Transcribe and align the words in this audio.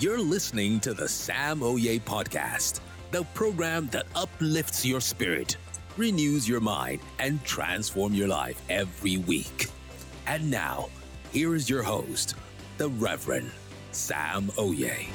You're 0.00 0.18
listening 0.18 0.80
to 0.80 0.94
the 0.94 1.06
Sam 1.06 1.62
Oye 1.62 2.00
Podcast, 2.02 2.80
the 3.10 3.22
program 3.34 3.86
that 3.88 4.06
uplifts 4.14 4.82
your 4.82 4.98
spirit, 4.98 5.58
renews 5.98 6.48
your 6.48 6.60
mind, 6.60 7.00
and 7.18 7.44
transforms 7.44 8.16
your 8.16 8.28
life 8.28 8.62
every 8.70 9.18
week. 9.18 9.68
And 10.26 10.50
now, 10.50 10.88
here 11.32 11.54
is 11.54 11.68
your 11.68 11.82
host, 11.82 12.34
the 12.78 12.88
Reverend 12.88 13.50
Sam 13.92 14.50
Oye. 14.58 15.06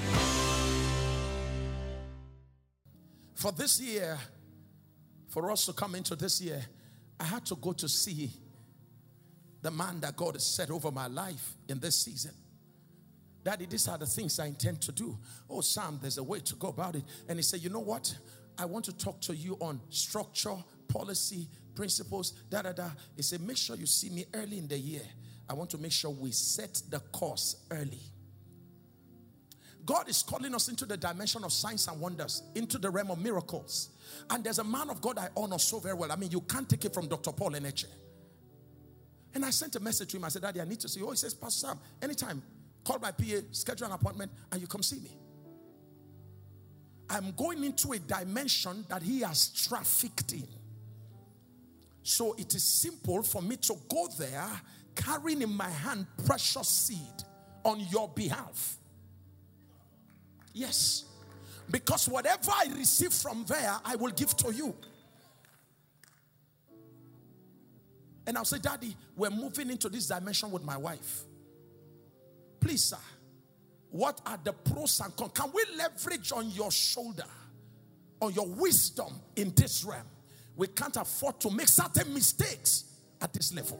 For 3.33 3.51
this 3.53 3.81
year, 3.81 4.19
for 5.29 5.49
us 5.49 5.65
to 5.65 5.73
come 5.73 5.95
into 5.95 6.15
this 6.15 6.39
year, 6.39 6.63
I 7.19 7.23
had 7.23 7.43
to 7.47 7.55
go 7.55 7.73
to 7.73 7.89
see 7.89 8.29
the 9.63 9.71
man 9.71 9.99
that 10.01 10.15
God 10.15 10.35
has 10.35 10.45
set 10.45 10.69
over 10.69 10.91
my 10.91 11.07
life 11.07 11.55
in 11.67 11.79
this 11.79 11.95
season. 11.95 12.33
Daddy, 13.45 13.67
these 13.67 13.87
are 13.87 13.97
the 13.99 14.07
things 14.07 14.39
I 14.39 14.47
intend 14.47 14.81
to 14.81 14.91
do. 14.91 15.15
Oh, 15.47 15.61
Sam, 15.61 15.99
there's 16.01 16.17
a 16.17 16.23
way 16.23 16.39
to 16.39 16.55
go 16.55 16.69
about 16.69 16.95
it. 16.95 17.03
And 17.29 17.37
he 17.37 17.43
said, 17.43 17.61
You 17.61 17.69
know 17.69 17.79
what? 17.79 18.17
I 18.57 18.65
want 18.65 18.85
to 18.85 18.97
talk 18.97 19.21
to 19.21 19.35
you 19.35 19.55
on 19.61 19.79
structure, 19.89 20.55
policy, 20.87 21.47
principles, 21.75 22.31
da 22.49 22.63
da 22.63 22.71
da. 22.71 22.89
He 23.15 23.21
said, 23.21 23.41
Make 23.41 23.57
sure 23.57 23.75
you 23.75 23.85
see 23.85 24.09
me 24.09 24.25
early 24.33 24.57
in 24.57 24.67
the 24.67 24.79
year. 24.79 25.03
I 25.47 25.53
want 25.53 25.69
to 25.69 25.77
make 25.77 25.91
sure 25.91 26.09
we 26.09 26.31
set 26.31 26.81
the 26.89 26.99
course 26.99 27.57
early. 27.69 27.99
God 29.85 30.09
is 30.09 30.23
calling 30.23 30.55
us 30.55 30.67
into 30.67 30.87
the 30.87 30.97
dimension 30.97 31.43
of 31.43 31.53
signs 31.53 31.87
and 31.87 32.01
wonders, 32.01 32.41
into 32.55 32.79
the 32.79 32.89
realm 32.89 33.11
of 33.11 33.19
miracles. 33.19 33.89
And 34.31 34.43
there's 34.43 34.57
a 34.57 34.63
man 34.63 34.89
of 34.89 35.01
God 35.01 35.19
I 35.19 35.27
honor 35.37 35.59
so 35.59 35.77
very 35.77 35.93
well. 35.93 36.11
I 36.11 36.15
mean, 36.15 36.31
you 36.31 36.41
can't 36.41 36.67
take 36.67 36.83
it 36.85 36.95
from 36.95 37.07
Dr. 37.07 37.31
Paul 37.31 37.51
Enenche. 37.51 37.85
And 39.35 39.45
I 39.45 39.51
sent 39.51 39.75
a 39.75 39.79
message 39.79 40.09
to 40.11 40.17
him. 40.17 40.23
I 40.23 40.29
said, 40.29 40.41
Daddy, 40.41 40.61
I 40.61 40.65
need 40.65 40.79
to 40.79 40.89
see 40.89 41.01
you. 41.01 41.07
Oh, 41.07 41.11
he 41.11 41.17
says, 41.17 41.35
Pastor 41.35 41.67
Sam, 41.67 41.79
anytime, 42.01 42.41
call 42.85 42.99
my 42.99 43.11
PA, 43.11 43.41
schedule 43.51 43.87
an 43.87 43.93
appointment, 43.93 44.31
and 44.51 44.61
you 44.61 44.67
come 44.67 44.83
see 44.83 44.99
me. 44.99 45.17
I'm 47.09 47.31
going 47.31 47.63
into 47.63 47.91
a 47.91 47.99
dimension 47.99 48.85
that 48.89 49.03
he 49.03 49.21
has 49.21 49.49
trafficked 49.49 50.31
in. 50.33 50.47
So 52.03 52.33
it 52.37 52.53
is 52.53 52.63
simple 52.63 53.23
for 53.23 53.41
me 53.41 53.57
to 53.57 53.75
go 53.89 54.07
there 54.17 54.49
carrying 54.95 55.41
in 55.41 55.53
my 55.53 55.69
hand 55.69 56.05
precious 56.25 56.67
seed 56.67 57.23
on 57.63 57.79
your 57.91 58.07
behalf. 58.09 58.77
Yes. 60.53 61.05
Because 61.69 62.07
whatever 62.07 62.51
I 62.51 62.67
receive 62.75 63.11
from 63.11 63.43
there, 63.47 63.75
I 63.83 63.95
will 63.95 64.11
give 64.11 64.37
to 64.37 64.53
you. 64.53 64.75
And 68.27 68.37
I'll 68.37 68.45
say, 68.45 68.59
Daddy, 68.59 68.95
we're 69.15 69.29
moving 69.29 69.69
into 69.69 69.89
this 69.89 70.07
dimension 70.07 70.51
with 70.51 70.63
my 70.63 70.77
wife. 70.77 71.23
Please, 72.65 72.83
sir, 72.85 72.97
what 73.91 74.19
are 74.25 74.39
the 74.43 74.51
pros 74.51 74.99
and 74.99 75.15
cons? 75.15 75.33
Can 75.35 75.51
we 75.53 75.63
leverage 75.77 76.31
on 76.31 76.49
your 76.49 76.71
shoulder, 76.71 77.27
on 78.19 78.33
your 78.33 78.47
wisdom 78.47 79.13
in 79.35 79.53
this 79.53 79.83
realm? 79.83 80.07
We 80.55 80.65
can't 80.65 80.97
afford 80.97 81.39
to 81.41 81.51
make 81.51 81.67
certain 81.67 82.11
mistakes 82.11 82.85
at 83.21 83.31
this 83.33 83.53
level. 83.53 83.79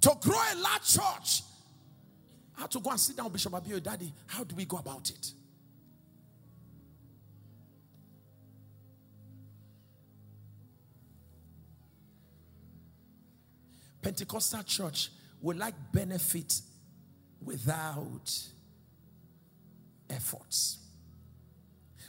To 0.00 0.16
grow 0.22 0.38
a 0.38 0.56
large 0.56 0.84
church, 0.86 1.42
I 2.56 2.62
had 2.62 2.70
to 2.70 2.80
go 2.80 2.88
and 2.88 2.98
sit 2.98 3.14
down, 3.14 3.26
with 3.26 3.34
Bishop 3.34 3.52
Abioye, 3.52 3.82
Daddy. 3.82 4.10
How 4.26 4.42
do 4.42 4.54
we 4.54 4.64
go 4.64 4.78
about 4.78 5.10
it? 5.10 5.34
Pentecostal 14.02 14.62
church 14.62 15.10
will 15.40 15.56
like 15.56 15.74
benefit 15.92 16.60
without 17.44 18.30
efforts. 20.10 20.78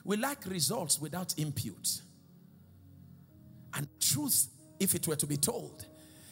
We 0.04 0.18
like 0.18 0.46
results 0.46 1.00
without 1.00 1.38
impute. 1.38 2.02
And 3.74 3.88
truth, 4.00 4.48
if 4.80 4.96
it 4.96 5.08
were 5.08 5.16
to 5.16 5.28
be 5.28 5.38
told, 5.38 5.86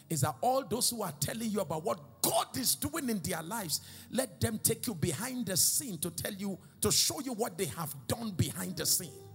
is 0.10 0.22
that 0.22 0.36
all 0.42 0.64
those 0.64 0.90
who 0.90 1.04
are 1.04 1.12
telling 1.20 1.50
you 1.50 1.60
about 1.60 1.84
what 1.84 2.00
God 2.22 2.58
is 2.58 2.76
doing 2.76 3.10
in 3.10 3.20
their 3.20 3.44
lives, 3.44 3.82
let 4.12 4.40
them 4.40 4.60
take 4.64 4.88
you 4.88 4.96
behind 4.96 5.46
the 5.46 5.58
scene 5.58 5.98
to 6.00 6.10
tell 6.10 6.34
you, 6.34 6.58
to 6.82 6.92
show 6.92 7.20
you 7.20 7.34
what 7.34 7.58
they 7.58 7.66
have 7.66 7.94
done 8.08 8.32
behind 8.32 8.78
the 8.78 8.86
scene. 8.86 9.27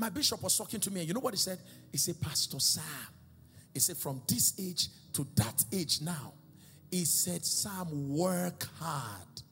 My 0.00 0.08
bishop 0.08 0.42
was 0.42 0.56
talking 0.56 0.80
to 0.80 0.90
me, 0.90 1.00
and 1.00 1.08
you 1.08 1.12
know 1.12 1.20
what 1.20 1.34
he 1.34 1.38
said? 1.38 1.58
He 1.92 1.98
said, 1.98 2.18
Pastor 2.22 2.58
Sam, 2.58 2.82
he 3.74 3.80
said, 3.80 3.98
from 3.98 4.22
this 4.26 4.54
age 4.58 4.88
to 5.12 5.26
that 5.36 5.62
age 5.70 6.00
now, 6.00 6.32
he 6.90 7.04
said, 7.04 7.44
Sam, 7.44 8.08
work 8.08 8.66
hard. 8.78 9.42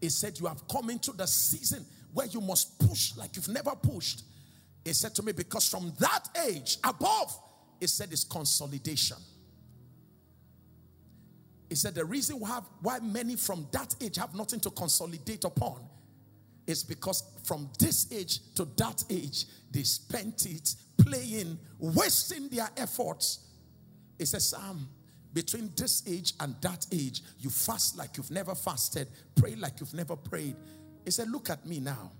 He 0.00 0.10
said, 0.10 0.38
You 0.38 0.46
have 0.46 0.68
come 0.68 0.90
into 0.90 1.10
the 1.10 1.26
season 1.26 1.84
where 2.14 2.28
you 2.28 2.40
must 2.40 2.78
push 2.78 3.16
like 3.16 3.34
you've 3.34 3.48
never 3.48 3.72
pushed. 3.72 4.22
He 4.84 4.92
said 4.92 5.12
to 5.16 5.24
me, 5.24 5.32
Because 5.32 5.68
from 5.68 5.92
that 5.98 6.28
age 6.48 6.78
above, 6.84 7.36
he 7.80 7.88
said, 7.88 8.12
it's 8.12 8.22
consolidation. 8.22 9.16
He 11.68 11.74
said, 11.74 11.96
The 11.96 12.04
reason 12.04 12.38
why, 12.38 12.60
why 12.80 13.00
many 13.00 13.34
from 13.34 13.66
that 13.72 13.92
age 14.00 14.18
have 14.18 14.36
nothing 14.36 14.60
to 14.60 14.70
consolidate 14.70 15.44
upon 15.44 15.80
is 16.66 16.82
because 16.82 17.22
from 17.44 17.70
this 17.78 18.10
age 18.12 18.40
to 18.54 18.64
that 18.76 19.04
age, 19.10 19.46
they 19.70 19.82
spent 19.82 20.46
it 20.46 20.74
playing, 20.98 21.58
wasting 21.78 22.48
their 22.48 22.68
efforts. 22.76 23.40
He 24.18 24.24
says, 24.24 24.48
Sam, 24.48 24.88
between 25.32 25.70
this 25.76 26.02
age 26.08 26.32
and 26.40 26.56
that 26.62 26.86
age, 26.92 27.22
you 27.38 27.50
fast 27.50 27.96
like 27.96 28.16
you've 28.16 28.30
never 28.30 28.54
fasted, 28.54 29.08
pray 29.34 29.54
like 29.54 29.80
you've 29.80 29.94
never 29.94 30.16
prayed. 30.16 30.56
He 31.04 31.10
said, 31.10 31.30
Look 31.30 31.50
at 31.50 31.66
me 31.66 31.78
now. 31.78 32.10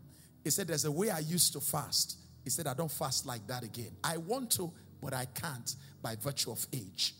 He 0.44 0.50
said, 0.50 0.68
There's 0.68 0.84
a 0.84 0.92
way 0.92 1.10
I 1.10 1.20
used 1.20 1.52
to 1.54 1.60
fast. 1.60 2.18
He 2.44 2.50
said, 2.50 2.66
I 2.66 2.74
don't 2.74 2.90
fast 2.90 3.26
like 3.26 3.46
that 3.48 3.64
again. 3.64 3.90
I 4.04 4.18
want 4.18 4.50
to, 4.52 4.72
but 5.02 5.12
I 5.14 5.24
can't 5.24 5.74
by 6.02 6.14
virtue 6.16 6.52
of 6.52 6.64
age. 6.72 7.14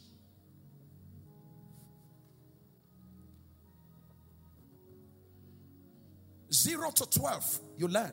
Zero 6.53 6.91
to 6.91 7.09
12, 7.11 7.61
you 7.79 7.89
learn. 7.89 8.13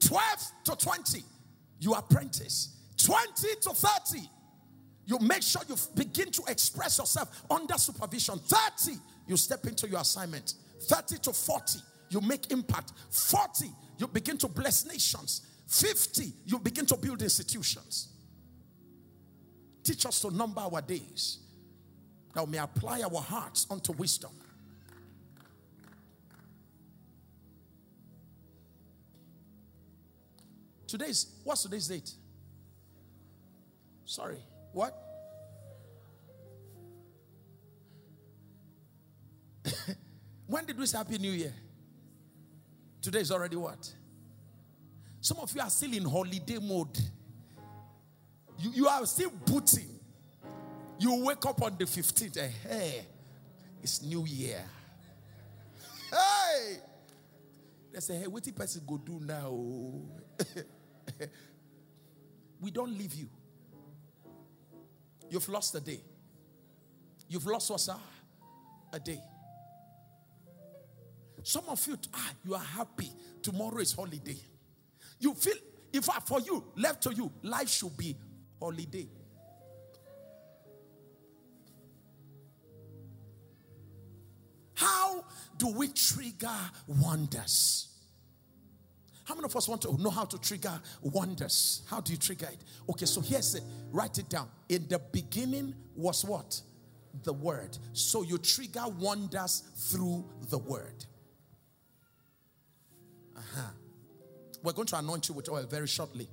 12 0.00 0.22
to 0.64 0.76
20, 0.76 1.22
you 1.80 1.94
apprentice. 1.94 2.76
20 2.98 3.54
to 3.62 3.70
30, 3.70 4.20
you 5.06 5.18
make 5.20 5.42
sure 5.42 5.62
you 5.68 5.76
begin 5.94 6.30
to 6.30 6.42
express 6.48 6.98
yourself 6.98 7.42
under 7.50 7.74
supervision. 7.74 8.38
30, 8.38 8.98
you 9.26 9.36
step 9.36 9.66
into 9.66 9.88
your 9.88 10.00
assignment. 10.00 10.54
30 10.82 11.18
to 11.18 11.32
40, 11.32 11.78
you 12.10 12.20
make 12.20 12.50
impact. 12.50 12.92
40, 13.10 13.66
you 13.98 14.06
begin 14.06 14.38
to 14.38 14.48
bless 14.48 14.86
nations. 14.86 15.42
50, 15.66 16.32
you 16.46 16.58
begin 16.58 16.86
to 16.86 16.96
build 16.96 17.22
institutions. 17.22 18.08
Teach 19.82 20.06
us 20.06 20.20
to 20.20 20.30
number 20.30 20.60
our 20.60 20.82
days 20.82 21.38
that 22.34 22.44
we 22.44 22.52
may 22.52 22.58
apply 22.58 23.02
our 23.02 23.20
hearts 23.20 23.66
unto 23.70 23.92
wisdom. 23.92 24.30
Today's, 30.88 31.26
what's 31.44 31.62
today's 31.62 31.86
date? 31.86 32.10
Sorry. 34.06 34.38
What? 34.72 34.96
when 40.46 40.64
did 40.64 40.78
we 40.78 40.86
say 40.86 40.96
Happy 40.96 41.18
New 41.18 41.30
Year? 41.30 41.52
Today 43.02 43.20
is 43.20 43.30
already 43.30 43.56
what? 43.56 43.92
Some 45.20 45.36
of 45.40 45.54
you 45.54 45.60
are 45.60 45.68
still 45.68 45.92
in 45.92 46.06
holiday 46.06 46.58
mode. 46.58 46.98
You, 48.58 48.70
you 48.70 48.88
are 48.88 49.04
still 49.04 49.30
booting. 49.44 49.90
You 50.98 51.22
wake 51.22 51.44
up 51.44 51.60
on 51.60 51.76
the 51.78 51.84
15th. 51.84 52.38
And, 52.38 52.46
eh, 52.46 52.50
hey, 52.66 53.04
it's 53.82 54.02
New 54.02 54.24
Year. 54.24 54.64
Hey! 56.10 56.78
They 57.92 58.00
say, 58.00 58.20
hey, 58.20 58.26
what 58.26 58.42
the 58.42 58.52
person 58.52 58.80
go 58.86 58.96
do 58.96 59.20
now? 59.20 59.52
we 62.60 62.70
don't 62.70 62.96
leave 62.96 63.14
you. 63.14 63.28
You've 65.30 65.48
lost 65.48 65.74
a 65.74 65.80
day. 65.80 66.00
You've 67.28 67.46
lost 67.46 67.70
what's 67.70 67.88
a 68.92 68.98
day. 68.98 69.20
Some 71.42 71.64
of 71.68 71.86
you, 71.86 71.96
ah, 72.14 72.32
you 72.44 72.54
are 72.54 72.60
happy. 72.60 73.10
Tomorrow 73.42 73.78
is 73.78 73.92
holiday. 73.92 74.36
You 75.20 75.34
feel, 75.34 75.54
if 75.92 76.04
for 76.04 76.40
you, 76.40 76.64
left 76.76 77.02
to 77.04 77.14
you, 77.14 77.30
life 77.42 77.68
should 77.68 77.96
be 77.96 78.16
holiday. 78.60 79.08
How 84.74 85.24
do 85.56 85.68
we 85.68 85.88
trigger 85.88 86.48
wonders? 86.86 87.97
How 89.28 89.34
many 89.34 89.44
of 89.44 89.54
us 89.54 89.68
want 89.68 89.82
to 89.82 89.94
know 90.00 90.08
how 90.08 90.24
to 90.24 90.40
trigger 90.40 90.80
wonders? 91.02 91.82
How 91.86 92.00
do 92.00 92.12
you 92.12 92.18
trigger 92.18 92.48
it? 92.50 92.64
Okay, 92.88 93.04
so 93.04 93.20
here's 93.20 93.54
it. 93.54 93.62
Write 93.92 94.16
it 94.16 94.30
down. 94.30 94.48
In 94.70 94.88
the 94.88 94.98
beginning 94.98 95.74
was 95.94 96.24
what? 96.24 96.58
The 97.24 97.34
word. 97.34 97.76
So 97.92 98.22
you 98.22 98.38
trigger 98.38 98.88
wonders 98.98 99.64
through 99.90 100.24
the 100.48 100.56
word. 100.56 101.04
Uh-huh. 103.36 103.70
We're 104.62 104.72
going 104.72 104.88
to 104.88 104.98
anoint 104.98 105.28
you 105.28 105.34
with 105.34 105.50
oil 105.50 105.66
very 105.66 105.88
shortly. 105.88 106.26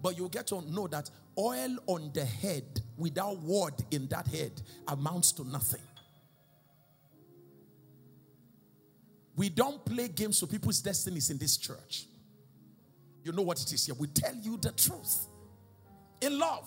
But 0.00 0.16
you'll 0.16 0.30
get 0.30 0.46
to 0.46 0.62
know 0.62 0.86
that 0.86 1.10
oil 1.38 1.76
on 1.86 2.12
the 2.14 2.24
head 2.24 2.80
without 2.96 3.42
word 3.42 3.74
in 3.90 4.06
that 4.06 4.26
head 4.28 4.62
amounts 4.88 5.32
to 5.32 5.44
nothing. 5.44 5.82
We 9.44 9.50
don't 9.50 9.84
play 9.84 10.08
games 10.08 10.40
for 10.40 10.46
people's 10.46 10.80
destinies 10.80 11.28
in 11.28 11.36
this 11.36 11.58
church. 11.58 12.06
You 13.22 13.30
know 13.30 13.42
what 13.42 13.60
it 13.60 13.70
is 13.74 13.84
here. 13.84 13.94
We 13.94 14.06
tell 14.06 14.34
you 14.34 14.56
the 14.56 14.72
truth 14.72 15.26
in 16.22 16.38
love. 16.38 16.66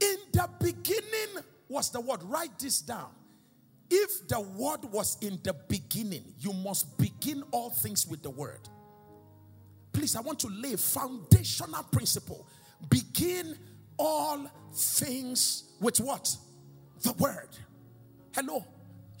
In 0.00 0.16
the 0.30 0.48
beginning 0.60 1.42
was 1.68 1.90
the 1.90 2.00
word. 2.00 2.22
Write 2.22 2.56
this 2.60 2.82
down. 2.82 3.10
If 3.90 4.28
the 4.28 4.38
word 4.38 4.84
was 4.92 5.18
in 5.22 5.40
the 5.42 5.54
beginning, 5.66 6.22
you 6.38 6.52
must 6.52 6.96
begin 6.96 7.42
all 7.50 7.70
things 7.70 8.06
with 8.06 8.22
the 8.22 8.30
word. 8.30 8.60
Please, 9.92 10.14
I 10.14 10.20
want 10.20 10.38
to 10.38 10.48
lay 10.50 10.76
foundational 10.76 11.82
principle. 11.90 12.46
Begin 12.88 13.58
all 13.96 14.48
things 14.72 15.64
with 15.80 15.98
what? 15.98 16.32
The 17.02 17.12
word. 17.14 17.48
Hello. 18.32 18.64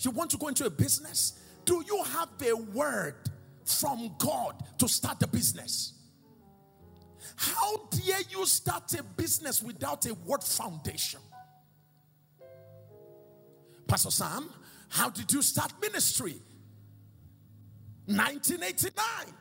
You 0.00 0.10
want 0.10 0.30
to 0.30 0.36
go 0.36 0.48
into 0.48 0.64
a 0.64 0.70
business? 0.70 1.40
Do 1.64 1.82
you 1.86 2.02
have 2.04 2.28
a 2.46 2.54
word 2.54 3.16
from 3.64 4.14
God 4.18 4.54
to 4.78 4.88
start 4.88 5.20
the 5.20 5.26
business? 5.26 5.94
How 7.36 7.76
dare 7.90 8.20
you 8.30 8.46
start 8.46 8.92
a 8.94 9.02
business 9.02 9.62
without 9.62 10.06
a 10.06 10.14
word 10.14 10.42
foundation? 10.42 11.20
Pastor 13.86 14.10
Sam, 14.10 14.48
how 14.88 15.10
did 15.10 15.32
you 15.32 15.42
start 15.42 15.72
ministry? 15.80 16.36
1989. 18.06 19.34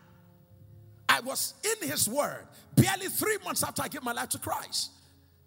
I 1.09 1.19
was 1.21 1.53
in 1.63 1.87
his 1.87 2.09
word 2.09 2.47
barely 2.75 3.07
three 3.07 3.37
months 3.43 3.63
after 3.63 3.81
I 3.81 3.87
gave 3.87 4.03
my 4.03 4.11
life 4.11 4.29
to 4.29 4.39
Christ. 4.39 4.91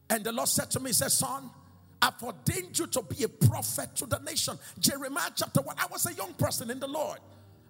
And 0.09 0.25
the 0.25 0.33
Lord 0.33 0.49
said 0.49 0.71
to 0.73 0.81
me, 0.81 0.89
He 0.89 0.95
said, 0.95 1.13
Son, 1.13 1.51
I've 2.03 2.23
ordained 2.23 2.79
you 2.79 2.87
to 2.87 3.03
be 3.03 3.25
a 3.25 3.29
prophet 3.29 3.95
to 3.97 4.07
the 4.07 4.19
nation. 4.21 4.59
Jeremiah 4.79 5.31
chapter 5.35 5.61
1. 5.61 5.77
I 5.79 5.87
was 5.91 6.07
a 6.07 6.15
young 6.15 6.33
person 6.35 6.71
in 6.71 6.81
the 6.81 6.89
Lord. 6.89 7.19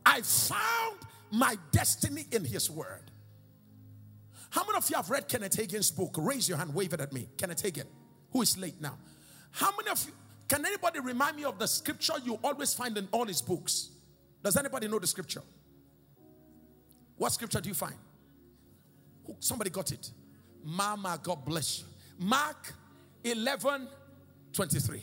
I 0.06 0.20
found 0.22 0.98
my 1.30 1.56
destiny 1.72 2.26
in 2.30 2.44
his 2.44 2.70
word. 2.70 3.10
How 4.50 4.64
many 4.64 4.76
of 4.78 4.88
you 4.90 4.96
have 4.96 5.10
read 5.10 5.28
Kenneth 5.28 5.56
Hagin's 5.56 5.90
book? 5.90 6.14
Raise 6.18 6.48
your 6.48 6.58
hand, 6.58 6.74
wave 6.74 6.92
it 6.92 7.00
at 7.00 7.12
me. 7.12 7.28
Kenneth 7.36 7.62
Hagin, 7.62 7.86
who 8.32 8.42
is 8.42 8.58
late 8.58 8.80
now. 8.80 8.98
How 9.52 9.70
many 9.76 9.90
of 9.90 10.04
you, 10.04 10.12
can 10.48 10.64
anybody 10.64 11.00
remind 11.00 11.36
me 11.36 11.44
of 11.44 11.58
the 11.58 11.66
scripture 11.66 12.14
you 12.24 12.38
always 12.42 12.74
find 12.74 12.96
in 12.98 13.08
all 13.12 13.26
his 13.26 13.40
books? 13.40 13.90
Does 14.42 14.56
anybody 14.56 14.88
know 14.88 14.98
the 14.98 15.06
scripture? 15.06 15.42
What 17.16 17.32
scripture 17.32 17.60
do 17.60 17.68
you 17.68 17.74
find? 17.74 17.94
Somebody 19.38 19.70
got 19.70 19.92
it. 19.92 20.10
Mama, 20.64 21.20
God 21.22 21.44
bless 21.44 21.80
you. 21.80 21.86
Mark 22.18 22.72
11 23.22 23.86
23. 24.52 25.00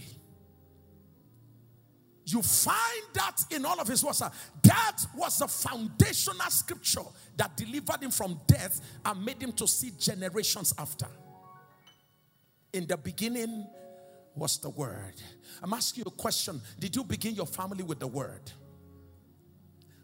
You 2.26 2.42
find 2.42 3.04
that 3.14 3.46
in 3.52 3.66
all 3.66 3.80
of 3.80 3.88
his 3.88 4.04
words. 4.04 4.22
That 4.64 4.98
was 5.16 5.40
the 5.40 5.48
foundational 5.48 6.50
scripture 6.50 7.04
that 7.38 7.56
delivered 7.56 8.04
him 8.04 8.12
from 8.12 8.40
death 8.48 8.82
and 9.06 9.24
made 9.24 9.42
him 9.42 9.54
to 9.54 9.68
see 9.68 9.92
generations 9.98 10.74
after. 10.78 11.08
In 12.74 12.86
the 12.86 12.98
beginning 12.98 13.66
was 14.36 14.58
the 14.58 14.70
word. 14.70 15.14
I'm 15.64 15.74
asking 15.74 16.04
you 16.04 16.12
a 16.14 16.18
question. 16.22 16.62
Did 16.78 16.98
you 16.98 17.06
begin 17.06 17.34
your 17.34 17.48
family 17.48 17.84
with 17.84 18.00
the 18.00 18.08
word? 18.08 18.52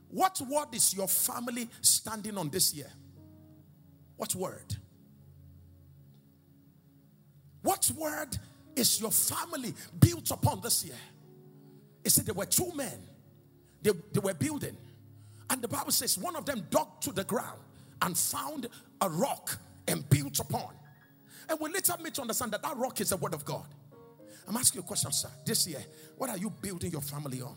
What 0.10 0.40
word 0.50 0.68
is 0.74 0.94
your 0.94 1.08
family 1.08 1.68
standing 1.82 2.38
on 2.38 2.50
this 2.50 2.74
year? 2.74 2.90
What 4.16 4.34
word? 4.34 4.78
What 7.64 7.92
word 7.98 8.38
is 8.76 9.00
your 9.00 9.12
family 9.12 9.74
built 10.00 10.32
upon 10.32 10.62
this 10.62 10.86
year? 10.86 10.96
It 12.04 12.12
said 12.12 12.26
there 12.26 12.34
were 12.34 12.46
two 12.46 12.72
men, 12.76 13.00
they, 13.82 13.92
they 14.12 14.20
were 14.20 14.34
building, 14.34 14.78
and 15.50 15.62
the 15.62 15.68
Bible 15.68 15.92
says 15.92 16.18
one 16.18 16.36
of 16.36 16.46
them 16.46 16.66
dug 16.70 17.02
to 17.02 17.12
the 17.12 17.24
ground 17.24 17.60
and 18.02 18.18
found 18.18 18.68
a 19.02 19.10
rock 19.10 19.58
and 19.88 20.08
built 20.10 20.40
upon. 20.40 20.74
And 21.50 21.60
we 21.60 21.70
later 21.72 21.94
made 22.02 22.14
to 22.16 22.22
understand 22.22 22.52
that 22.54 22.62
that 22.64 22.78
rock 22.78 23.00
is 23.02 23.10
the 23.10 23.18
word 23.18 23.34
of 23.34 23.46
God. 23.46 23.66
I'm 24.48 24.58
asking 24.58 24.80
you 24.80 24.84
a 24.84 24.88
question, 24.88 25.12
sir. 25.12 25.30
This 25.46 25.68
year, 25.68 25.84
what 26.18 26.30
are 26.30 26.38
you 26.38 26.50
building 26.50 26.92
your 26.92 27.02
family 27.02 27.42
on? 27.42 27.56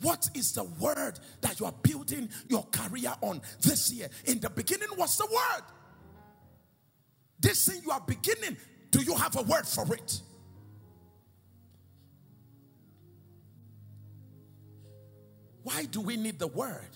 What 0.00 0.28
is 0.34 0.52
the 0.52 0.64
word 0.64 1.18
that 1.40 1.58
you 1.58 1.66
are 1.66 1.74
building 1.82 2.28
your 2.48 2.64
career 2.70 3.12
on 3.20 3.40
this 3.60 3.92
year? 3.92 4.08
In 4.26 4.38
the 4.38 4.50
beginning 4.50 4.88
was 4.96 5.16
the 5.16 5.26
word. 5.26 5.62
This 7.40 7.68
thing 7.68 7.82
you 7.84 7.90
are 7.90 8.00
beginning, 8.00 8.56
do 8.90 9.02
you 9.02 9.14
have 9.14 9.36
a 9.36 9.42
word 9.42 9.66
for 9.66 9.92
it? 9.94 10.20
Why 15.62 15.84
do 15.84 16.00
we 16.00 16.16
need 16.16 16.38
the 16.38 16.46
word 16.46 16.88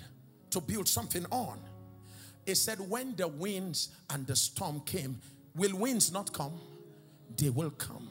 to 0.50 0.61
build 0.61 0.89
something 0.89 1.27
on? 1.31 1.61
It 2.47 2.56
said, 2.56 2.81
when 2.81 3.15
the 3.15 3.29
winds 3.29 3.91
and 4.11 4.27
the 4.27 4.35
storm 4.35 4.81
came, 4.81 5.21
will 5.55 5.77
winds 5.77 6.11
not 6.11 6.33
come? 6.33 6.59
They 7.37 7.50
will 7.50 7.71
come. 7.71 8.11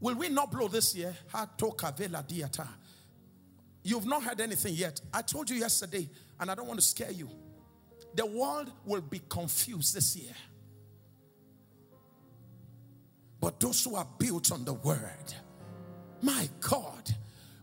Will 0.00 0.16
we 0.16 0.28
not 0.28 0.50
blow 0.50 0.66
this 0.68 0.94
year? 0.94 1.14
You've 3.84 4.06
not 4.06 4.24
heard 4.24 4.40
anything 4.40 4.74
yet. 4.74 5.00
I 5.14 5.22
told 5.22 5.48
you 5.48 5.56
yesterday, 5.56 6.08
and 6.38 6.50
I 6.50 6.54
don't 6.54 6.66
want 6.66 6.80
to 6.80 6.86
scare 6.86 7.12
you. 7.12 7.30
The 8.14 8.26
world 8.26 8.70
will 8.84 9.00
be 9.00 9.20
confused 9.28 9.94
this 9.94 10.16
year. 10.16 10.34
But 13.40 13.58
those 13.58 13.84
who 13.84 13.96
are 13.96 14.06
built 14.18 14.52
on 14.52 14.64
the 14.64 14.74
word, 14.74 15.34
my 16.20 16.48
God, 16.60 17.10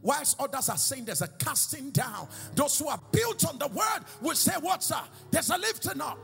whilst 0.01 0.40
others 0.42 0.69
are 0.69 0.78
saying 0.78 1.06
there's 1.06 1.22
a 1.22 1.28
casting 1.28 1.92
down, 1.92 2.28
those 2.56 2.78
who 2.80 2.88
are 2.88 3.00
built 3.12 3.46
on 3.48 3.57
the 3.57 3.68
word 3.68 4.00
will 4.22 4.36
say, 4.36 4.53
What's 4.60 4.91
up? 4.91 5.08
There's 5.32 5.50
a 5.50 5.58
lifting 5.58 6.01
up. 6.01 6.18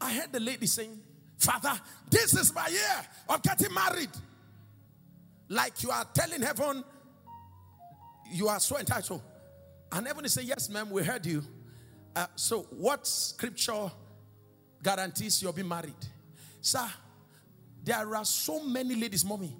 I 0.00 0.12
heard 0.14 0.32
the 0.32 0.40
lady 0.40 0.66
saying, 0.66 0.98
Father, 1.38 1.78
this 2.10 2.34
is 2.34 2.54
my 2.54 2.66
year 2.68 3.06
of 3.28 3.42
getting 3.42 3.72
married. 3.72 4.10
Like 5.48 5.82
you 5.82 5.90
are 5.90 6.04
telling 6.14 6.42
heaven, 6.42 6.82
you 8.30 8.48
are 8.48 8.60
so 8.60 8.78
entitled. 8.78 9.22
And 9.92 10.06
heaven 10.06 10.24
is 10.24 10.34
saying, 10.34 10.48
Yes, 10.48 10.68
ma'am, 10.68 10.90
we 10.90 11.02
heard 11.02 11.26
you. 11.26 11.42
Uh, 12.14 12.26
so, 12.36 12.62
what 12.70 13.06
scripture 13.06 13.90
guarantees 14.82 15.42
you'll 15.42 15.52
be 15.52 15.62
married? 15.62 15.94
Sir, 16.60 16.86
there 17.82 18.14
are 18.14 18.24
so 18.24 18.62
many 18.64 18.94
ladies, 18.94 19.24
mommy, 19.24 19.54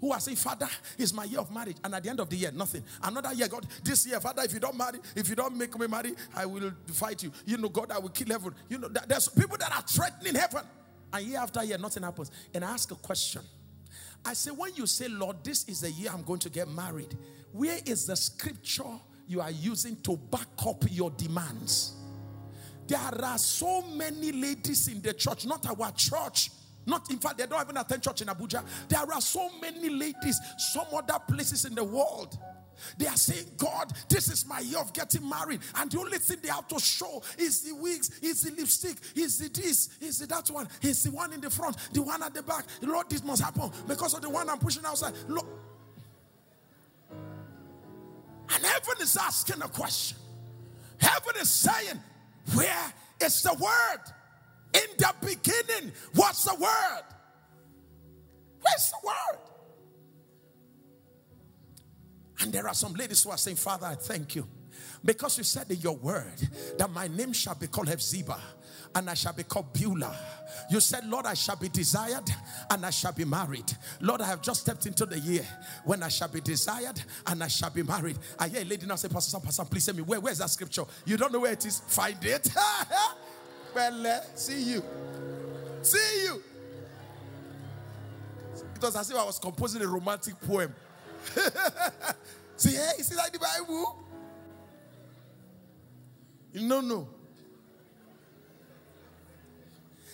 who 0.00 0.12
are 0.12 0.20
saying, 0.20 0.36
Father, 0.36 0.68
it's 0.96 1.12
my 1.12 1.24
year 1.24 1.40
of 1.40 1.50
marriage. 1.52 1.76
And 1.82 1.94
at 1.94 2.02
the 2.02 2.10
end 2.10 2.20
of 2.20 2.30
the 2.30 2.36
year, 2.36 2.50
nothing. 2.52 2.84
Another 3.02 3.32
year, 3.34 3.48
God, 3.48 3.66
this 3.82 4.06
year, 4.06 4.20
Father, 4.20 4.42
if 4.44 4.52
you 4.52 4.60
don't 4.60 4.76
marry, 4.76 5.00
if 5.16 5.28
you 5.28 5.34
don't 5.34 5.56
make 5.56 5.76
me 5.78 5.86
marry, 5.86 6.12
I 6.34 6.46
will 6.46 6.72
fight 6.86 7.22
you. 7.22 7.32
You 7.44 7.58
know, 7.58 7.68
God, 7.68 7.90
I 7.90 7.98
will 7.98 8.08
kill 8.10 8.28
heaven. 8.28 8.54
You 8.68 8.78
know, 8.78 8.88
there's 8.88 9.28
people 9.28 9.56
that 9.58 9.74
are 9.74 9.82
threatening 9.82 10.34
heaven. 10.34 10.62
And 11.12 11.26
year 11.26 11.38
after 11.38 11.64
year, 11.64 11.78
nothing 11.78 12.02
happens. 12.02 12.30
And 12.54 12.64
I 12.64 12.72
ask 12.72 12.90
a 12.90 12.94
question. 12.94 13.42
I 14.24 14.34
say, 14.34 14.50
when 14.50 14.74
you 14.74 14.86
say, 14.86 15.08
Lord, 15.08 15.42
this 15.42 15.64
is 15.68 15.80
the 15.80 15.90
year 15.90 16.10
I'm 16.12 16.22
going 16.22 16.40
to 16.40 16.50
get 16.50 16.68
married, 16.68 17.16
where 17.52 17.78
is 17.86 18.06
the 18.06 18.16
scripture 18.16 18.82
you 19.26 19.40
are 19.40 19.50
using 19.50 19.96
to 20.02 20.16
back 20.16 20.48
up 20.66 20.84
your 20.90 21.10
demands? 21.10 21.94
There 22.86 22.98
are 22.98 23.38
so 23.38 23.82
many 23.82 24.32
ladies 24.32 24.88
in 24.88 25.02
the 25.02 25.12
church, 25.12 25.44
not 25.44 25.66
our 25.66 25.92
church. 25.92 26.50
Not, 26.86 27.10
in 27.10 27.18
fact, 27.18 27.36
they 27.36 27.46
don't 27.46 27.62
even 27.62 27.76
attend 27.76 28.02
church 28.02 28.22
in 28.22 28.28
Abuja. 28.28 28.64
There 28.88 29.00
are 29.00 29.20
so 29.20 29.50
many 29.60 29.90
ladies, 29.90 30.40
some 30.56 30.86
other 30.94 31.18
places 31.28 31.66
in 31.66 31.74
the 31.74 31.84
world. 31.84 32.38
They 32.96 33.06
are 33.06 33.16
saying, 33.16 33.44
God, 33.56 33.92
this 34.08 34.28
is 34.28 34.46
my 34.46 34.60
year 34.60 34.78
of 34.78 34.92
getting 34.92 35.28
married. 35.28 35.60
And 35.74 35.90
the 35.90 35.98
only 35.98 36.18
thing 36.18 36.38
they 36.42 36.48
have 36.48 36.68
to 36.68 36.78
show 36.78 37.22
is 37.36 37.62
the 37.62 37.74
wigs, 37.74 38.18
is 38.20 38.42
the 38.42 38.52
lipstick, 38.52 38.96
is 39.14 39.38
the 39.38 39.48
this, 39.48 39.90
is 40.00 40.20
the 40.20 40.26
that 40.28 40.48
one, 40.48 40.68
is 40.80 41.02
the 41.02 41.10
one 41.10 41.32
in 41.32 41.40
the 41.40 41.50
front, 41.50 41.76
the 41.92 42.02
one 42.02 42.22
at 42.22 42.32
the 42.32 42.42
back. 42.42 42.64
Lord, 42.80 43.10
this 43.10 43.22
must 43.22 43.42
happen 43.42 43.70
because 43.86 44.14
of 44.14 44.22
the 44.22 44.30
one 44.30 44.48
I'm 44.48 44.58
pushing 44.58 44.84
outside. 44.84 45.14
Lord, 45.28 45.46
and 48.58 48.66
heaven 48.66 48.94
is 49.00 49.16
asking 49.16 49.62
a 49.62 49.68
question. 49.68 50.18
Heaven 50.98 51.34
is 51.40 51.48
saying, 51.48 52.00
Where 52.54 52.92
is 53.22 53.42
the 53.42 53.54
word? 53.54 54.00
In 54.74 54.96
the 54.98 55.14
beginning 55.20 55.92
was 56.14 56.44
the 56.44 56.54
word. 56.54 57.04
Where's 58.60 58.90
the 58.90 59.06
word? 59.06 59.38
And 62.40 62.52
there 62.52 62.66
are 62.66 62.74
some 62.74 62.94
ladies 62.94 63.22
who 63.22 63.30
are 63.30 63.38
saying, 63.38 63.56
Father, 63.56 63.86
I 63.86 63.94
thank 63.94 64.34
you. 64.34 64.46
Because 65.04 65.38
you 65.38 65.44
said 65.44 65.70
in 65.70 65.78
your 65.78 65.96
word 65.96 66.40
that 66.78 66.90
my 66.90 67.06
name 67.08 67.32
shall 67.32 67.54
be 67.54 67.68
called 67.68 67.88
Hephzibah 67.88 68.40
and 68.94 69.08
I 69.08 69.14
shall 69.14 69.32
be 69.32 69.42
called 69.42 69.72
Beulah. 69.72 70.16
You 70.70 70.80
said, 70.80 71.06
Lord, 71.06 71.26
I 71.26 71.34
shall 71.34 71.56
be 71.56 71.68
desired 71.68 72.30
and 72.70 72.84
I 72.84 72.90
shall 72.90 73.12
be 73.12 73.24
married. 73.24 73.72
Lord, 74.00 74.20
I 74.20 74.26
have 74.26 74.42
just 74.42 74.62
stepped 74.62 74.86
into 74.86 75.06
the 75.06 75.18
year 75.18 75.46
when 75.84 76.02
I 76.02 76.08
shall 76.08 76.28
be 76.28 76.40
desired 76.40 77.02
and 77.26 77.42
I 77.42 77.48
shall 77.48 77.70
be 77.70 77.82
married. 77.82 78.18
I 78.38 78.48
hear 78.48 78.62
a 78.62 78.64
lady 78.64 78.86
now 78.86 78.96
say, 78.96 79.08
Pastor 79.08 79.38
Pastor 79.40 79.64
please 79.64 79.86
tell 79.86 79.94
me 79.94 80.02
where, 80.02 80.20
where's 80.20 80.38
that 80.38 80.50
scripture? 80.50 80.84
You 81.04 81.16
don't 81.16 81.32
know 81.32 81.40
where 81.40 81.52
it 81.52 81.64
is? 81.64 81.80
Find 81.86 82.22
it. 82.22 82.50
well, 83.74 84.06
uh, 84.06 84.20
see 84.34 84.62
you. 84.62 84.82
See 85.82 86.24
you. 86.24 86.42
It 88.74 88.82
was 88.82 88.96
as 88.96 89.10
if 89.10 89.16
I 89.16 89.24
was 89.24 89.38
composing 89.38 89.82
a 89.82 89.86
romantic 89.88 90.40
poem. 90.40 90.74
see, 92.56 92.72
hey, 92.72 92.92
is 92.98 93.10
it 93.10 93.16
like 93.16 93.32
the 93.32 93.38
Bible? 93.38 93.96
No, 96.54 96.80
no. 96.80 97.08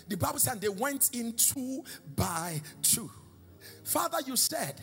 The 0.08 0.16
Bible 0.16 0.38
said 0.38 0.60
they 0.60 0.68
went 0.68 1.10
in 1.14 1.32
two 1.32 1.82
by 2.14 2.60
two. 2.82 3.10
Father, 3.84 4.18
you 4.26 4.36
said 4.36 4.80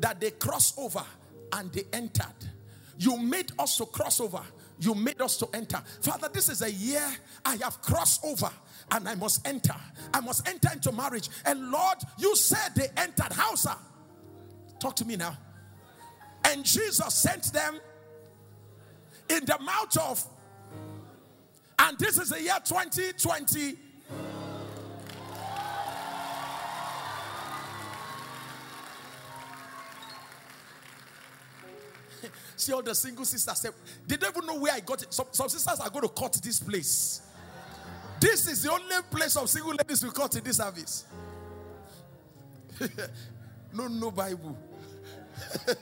that 0.00 0.20
they 0.20 0.30
crossed 0.32 0.78
over 0.78 1.04
and 1.52 1.72
they 1.72 1.84
entered. 1.92 2.26
You 2.98 3.16
made 3.16 3.52
us 3.58 3.78
to 3.78 3.86
cross 3.86 4.20
over. 4.20 4.42
You 4.78 4.94
made 4.94 5.20
us 5.20 5.36
to 5.38 5.48
enter. 5.54 5.82
Father, 6.00 6.28
this 6.32 6.48
is 6.48 6.62
a 6.62 6.70
year 6.70 7.06
I 7.44 7.56
have 7.56 7.80
crossed 7.82 8.24
over 8.24 8.50
and 8.90 9.08
I 9.08 9.14
must 9.14 9.46
enter. 9.46 9.74
I 10.12 10.20
must 10.20 10.46
enter 10.48 10.68
into 10.72 10.92
marriage. 10.92 11.28
And 11.44 11.70
Lord, 11.70 11.98
you 12.18 12.34
said 12.36 12.74
they 12.74 12.88
entered. 12.96 13.32
How, 13.32 13.54
sir? 13.54 13.74
Talk 14.78 14.96
to 14.96 15.04
me 15.04 15.16
now. 15.16 15.36
And 16.44 16.64
Jesus 16.64 17.14
sent 17.14 17.52
them 17.52 17.78
in 19.28 19.44
the 19.44 19.58
mouth 19.60 19.96
of, 19.98 20.24
and 21.78 21.98
this 21.98 22.18
is 22.18 22.30
the 22.30 22.42
year 22.42 22.56
2020 22.64 23.76
See 32.60 32.74
all 32.74 32.82
the 32.82 32.94
single 32.94 33.24
sisters 33.24 33.58
say, 33.58 33.70
they 34.06 34.16
don't 34.16 34.36
even 34.36 34.46
know 34.46 34.60
where 34.60 34.74
I 34.74 34.80
got 34.80 35.02
it. 35.02 35.14
Some, 35.14 35.24
some 35.32 35.48
sisters 35.48 35.80
are 35.80 35.88
going 35.88 36.02
to 36.02 36.10
cut 36.10 36.34
this 36.44 36.60
place. 36.60 37.22
This 38.20 38.46
is 38.46 38.64
the 38.64 38.70
only 38.70 38.96
place 39.10 39.34
of 39.36 39.48
single 39.48 39.72
ladies 39.72 40.04
we 40.04 40.10
cut 40.10 40.34
in 40.36 40.44
this 40.44 40.58
service. 40.58 41.06
no, 43.72 43.88
no 43.88 44.10
Bible. 44.10 44.58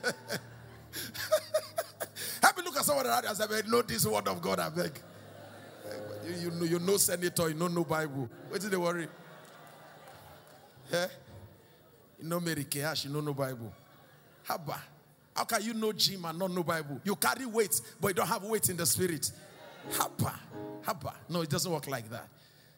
Have 2.41 2.57
a 2.57 2.61
look 2.61 2.77
at 2.77 2.85
someone 2.85 3.05
around 3.05 3.25
and 3.25 3.35
say, 3.35 3.45
know 3.67 3.81
this 3.81 4.05
word 4.05 4.29
of 4.29 4.41
God, 4.41 4.61
I 4.61 4.69
beg. 4.69 5.01
You, 6.25 6.33
you, 6.33 6.51
know, 6.51 6.63
you 6.63 6.79
know 6.79 6.95
senator, 6.95 7.49
you 7.49 7.55
know 7.55 7.67
no 7.67 7.83
Bible. 7.83 8.29
What 8.47 8.61
did 8.61 8.71
they 8.71 8.77
worry? 8.77 9.09
Eh? 10.93 11.07
You 12.21 12.29
know 12.29 12.39
Mary 12.39 12.63
Kehash, 12.63 13.03
you 13.03 13.11
know 13.11 13.19
no 13.19 13.33
Bible. 13.33 13.73
Haba. 14.47 14.79
How 15.39 15.45
can 15.45 15.63
you 15.63 15.73
know 15.73 15.93
gym 15.93 16.25
and 16.25 16.37
not 16.37 16.51
know 16.51 16.63
Bible? 16.63 16.99
You 17.05 17.15
carry 17.15 17.45
weight, 17.45 17.79
but 18.01 18.09
you 18.09 18.13
don't 18.13 18.27
have 18.27 18.43
weight 18.43 18.67
in 18.67 18.75
the 18.75 18.85
spirit. 18.85 19.31
Hapa, 19.89 20.33
hapa. 20.85 21.13
No, 21.29 21.39
it 21.39 21.49
doesn't 21.49 21.71
work 21.71 21.87
like 21.87 22.09
that. 22.09 22.27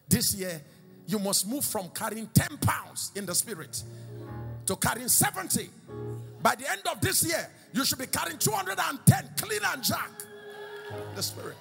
This 0.08 0.36
year, 0.36 0.62
you 1.08 1.18
must 1.18 1.50
move 1.50 1.66
from 1.66 1.90
carrying 1.90 2.28
10 2.28 2.60
pounds 2.60 3.14
in 3.16 3.26
the 3.26 3.34
spirit 3.34 3.82
to 4.68 4.76
carrying 4.76 5.08
70. 5.08 5.72
By 6.44 6.54
the 6.54 6.70
end 6.70 6.82
of 6.92 7.02
this 7.02 7.26
year, 7.26 7.50
you 7.74 7.84
should 7.84 7.98
be 7.98 8.06
carrying 8.06 8.38
210 8.38 9.30
clean 9.38 9.62
and 9.74 9.84
jack. 9.84 10.12
The 11.16 11.24
spirit. 11.24 11.58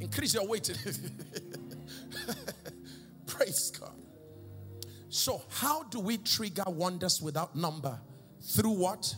Increase 0.00 0.32
your 0.32 0.46
weight. 0.46 0.70
Praise 3.26 3.70
God. 3.78 3.92
So, 5.10 5.42
how 5.50 5.82
do 5.82 5.98
we 5.98 6.18
trigger 6.18 6.62
wonders 6.66 7.20
without 7.20 7.56
number? 7.56 7.98
Through 8.40 8.70
what? 8.70 9.14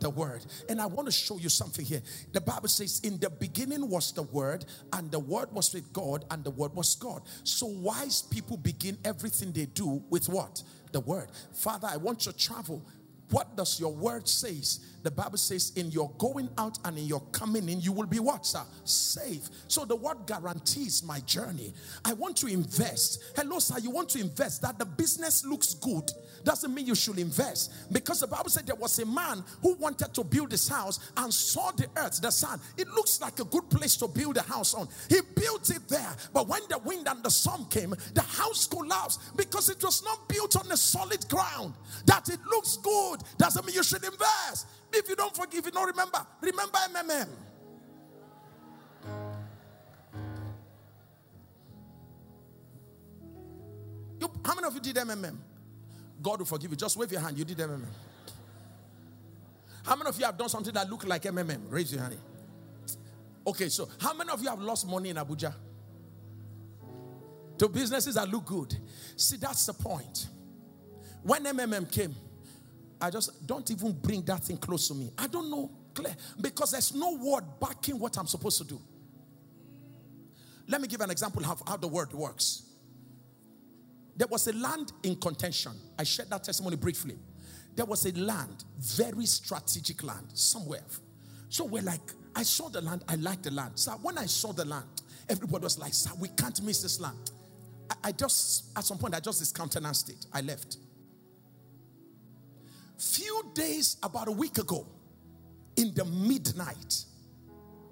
The 0.00 0.08
word. 0.08 0.46
And 0.70 0.80
I 0.80 0.86
want 0.86 1.08
to 1.08 1.12
show 1.12 1.36
you 1.36 1.50
something 1.50 1.84
here. 1.84 2.00
The 2.32 2.40
Bible 2.40 2.68
says, 2.68 3.00
In 3.04 3.18
the 3.18 3.28
beginning 3.28 3.86
was 3.88 4.12
the 4.12 4.22
word, 4.22 4.64
and 4.94 5.10
the 5.10 5.18
word 5.18 5.52
was 5.52 5.74
with 5.74 5.92
God, 5.92 6.24
and 6.30 6.42
the 6.42 6.50
word 6.50 6.74
was 6.74 6.94
God. 6.94 7.20
So, 7.44 7.66
wise 7.66 8.22
people 8.22 8.56
begin 8.56 8.96
everything 9.04 9.52
they 9.52 9.66
do 9.66 10.02
with 10.08 10.26
what? 10.30 10.62
The 10.90 11.00
word. 11.00 11.28
Father, 11.52 11.88
I 11.90 11.98
want 11.98 12.20
to 12.20 12.32
travel. 12.32 12.82
What 13.30 13.56
does 13.56 13.78
your 13.78 13.92
word 13.92 14.26
says? 14.26 14.80
The 15.02 15.10
Bible 15.10 15.38
says, 15.38 15.72
in 15.76 15.90
your 15.90 16.10
going 16.18 16.48
out 16.58 16.78
and 16.84 16.98
in 16.98 17.04
your 17.04 17.20
coming 17.32 17.68
in, 17.68 17.80
you 17.80 17.92
will 17.92 18.06
be 18.06 18.18
what, 18.18 18.44
sir? 18.44 18.62
Safe. 18.84 19.48
So 19.68 19.84
the 19.84 19.96
word 19.96 20.18
guarantees 20.26 21.02
my 21.02 21.20
journey. 21.20 21.72
I 22.04 22.12
want 22.12 22.36
to 22.38 22.46
invest. 22.46 23.22
Hello, 23.36 23.58
sir, 23.58 23.78
you 23.78 23.90
want 23.90 24.10
to 24.10 24.20
invest 24.20 24.62
that 24.62 24.78
the 24.78 24.84
business 24.84 25.44
looks 25.44 25.74
good 25.74 26.10
doesn't 26.44 26.72
mean 26.74 26.86
you 26.86 26.94
should 26.94 27.18
invest. 27.18 27.92
Because 27.92 28.20
the 28.20 28.26
Bible 28.26 28.50
said 28.50 28.66
there 28.66 28.76
was 28.76 28.98
a 28.98 29.06
man 29.06 29.44
who 29.62 29.74
wanted 29.74 30.14
to 30.14 30.24
build 30.24 30.50
his 30.50 30.68
house 30.68 31.12
and 31.16 31.32
saw 31.32 31.70
the 31.72 31.88
earth, 31.96 32.20
the 32.20 32.30
sun. 32.30 32.60
It 32.76 32.88
looks 32.88 33.20
like 33.20 33.38
a 33.40 33.44
good 33.44 33.68
place 33.70 33.96
to 33.96 34.08
build 34.08 34.36
a 34.36 34.42
house 34.42 34.74
on. 34.74 34.88
He 35.08 35.20
built 35.34 35.70
it 35.70 35.88
there. 35.88 36.16
But 36.32 36.48
when 36.48 36.62
the 36.68 36.78
wind 36.78 37.08
and 37.08 37.22
the 37.22 37.30
sun 37.30 37.66
came, 37.66 37.94
the 38.14 38.22
house 38.22 38.66
collapsed 38.66 39.36
because 39.36 39.68
it 39.68 39.82
was 39.82 40.02
not 40.04 40.28
built 40.28 40.56
on 40.56 40.70
a 40.70 40.76
solid 40.76 41.28
ground. 41.28 41.74
That 42.06 42.28
it 42.28 42.40
looks 42.50 42.76
good 42.78 43.20
doesn't 43.38 43.66
mean 43.66 43.74
you 43.74 43.82
should 43.82 44.04
invest. 44.04 44.66
If 44.92 45.08
you 45.08 45.16
don't 45.16 45.34
forgive, 45.34 45.64
you 45.64 45.70
don't 45.70 45.86
remember, 45.86 46.26
remember 46.40 46.78
MMM. 46.78 47.28
You, 54.20 54.30
how 54.44 54.54
many 54.54 54.66
of 54.66 54.74
you 54.74 54.80
did 54.80 54.96
MMM? 54.96 55.36
God 56.22 56.40
will 56.40 56.46
forgive 56.46 56.70
you. 56.70 56.76
Just 56.76 56.96
wave 56.96 57.10
your 57.10 57.20
hand. 57.20 57.38
You 57.38 57.44
did 57.44 57.58
MMM. 57.58 57.86
How 59.84 59.96
many 59.96 60.08
of 60.08 60.18
you 60.18 60.26
have 60.26 60.36
done 60.36 60.48
something 60.48 60.74
that 60.74 60.90
looked 60.90 61.06
like 61.06 61.22
MMM? 61.22 61.62
Raise 61.70 61.92
your 61.92 62.02
hand. 62.02 62.16
Okay, 63.46 63.68
so 63.68 63.88
how 64.00 64.12
many 64.12 64.30
of 64.30 64.42
you 64.42 64.48
have 64.50 64.60
lost 64.60 64.86
money 64.86 65.08
in 65.08 65.16
Abuja? 65.16 65.54
To 67.58 67.68
businesses 67.68 68.14
that 68.14 68.28
look 68.28 68.46
good. 68.46 68.76
See, 69.16 69.36
that's 69.36 69.66
the 69.66 69.72
point. 69.72 70.28
When 71.22 71.44
MMM 71.44 71.90
came, 71.90 72.14
I 73.00 73.10
just 73.10 73.46
don't 73.46 73.68
even 73.70 73.92
bring 73.92 74.22
that 74.22 74.44
thing 74.44 74.56
close 74.56 74.88
to 74.88 74.94
me. 74.94 75.10
I 75.18 75.26
don't 75.26 75.50
know 75.50 75.70
clear 75.94 76.14
because 76.40 76.72
there's 76.72 76.94
no 76.94 77.16
word 77.16 77.44
backing 77.60 77.98
what 77.98 78.16
I'm 78.18 78.26
supposed 78.26 78.58
to 78.58 78.64
do. 78.64 78.80
Let 80.68 80.80
me 80.80 80.88
give 80.88 81.00
an 81.00 81.10
example 81.10 81.44
of 81.44 81.62
how 81.66 81.76
the 81.76 81.88
word 81.88 82.12
works. 82.12 82.62
There 84.16 84.28
was 84.28 84.46
a 84.46 84.52
land 84.52 84.92
in 85.02 85.16
contention. 85.16 85.72
I 85.98 86.04
shared 86.04 86.30
that 86.30 86.44
testimony 86.44 86.76
briefly. 86.76 87.16
There 87.74 87.86
was 87.86 88.04
a 88.06 88.12
land, 88.12 88.64
very 88.78 89.26
strategic 89.26 90.02
land, 90.02 90.26
somewhere. 90.34 90.84
So 91.48 91.64
we're 91.64 91.82
like, 91.82 92.00
I 92.36 92.42
saw 92.42 92.68
the 92.68 92.80
land, 92.80 93.02
I 93.08 93.16
like 93.16 93.42
the 93.42 93.50
land. 93.50 93.72
So 93.78 93.92
when 94.02 94.18
I 94.18 94.26
saw 94.26 94.52
the 94.52 94.64
land, 94.64 94.86
everybody 95.28 95.64
was 95.64 95.78
like, 95.78 95.94
Sir, 95.94 96.10
we 96.20 96.28
can't 96.28 96.60
miss 96.62 96.82
this 96.82 97.00
land. 97.00 97.30
I, 97.90 98.08
I 98.08 98.12
just, 98.12 98.76
at 98.76 98.84
some 98.84 98.98
point, 98.98 99.14
I 99.14 99.20
just 99.20 99.40
discountenanced 99.40 100.10
it. 100.10 100.26
I 100.32 100.42
left. 100.42 100.76
Few 103.00 103.50
days, 103.54 103.96
about 104.02 104.28
a 104.28 104.30
week 104.30 104.58
ago, 104.58 104.86
in 105.76 105.94
the 105.94 106.04
midnight, 106.04 107.04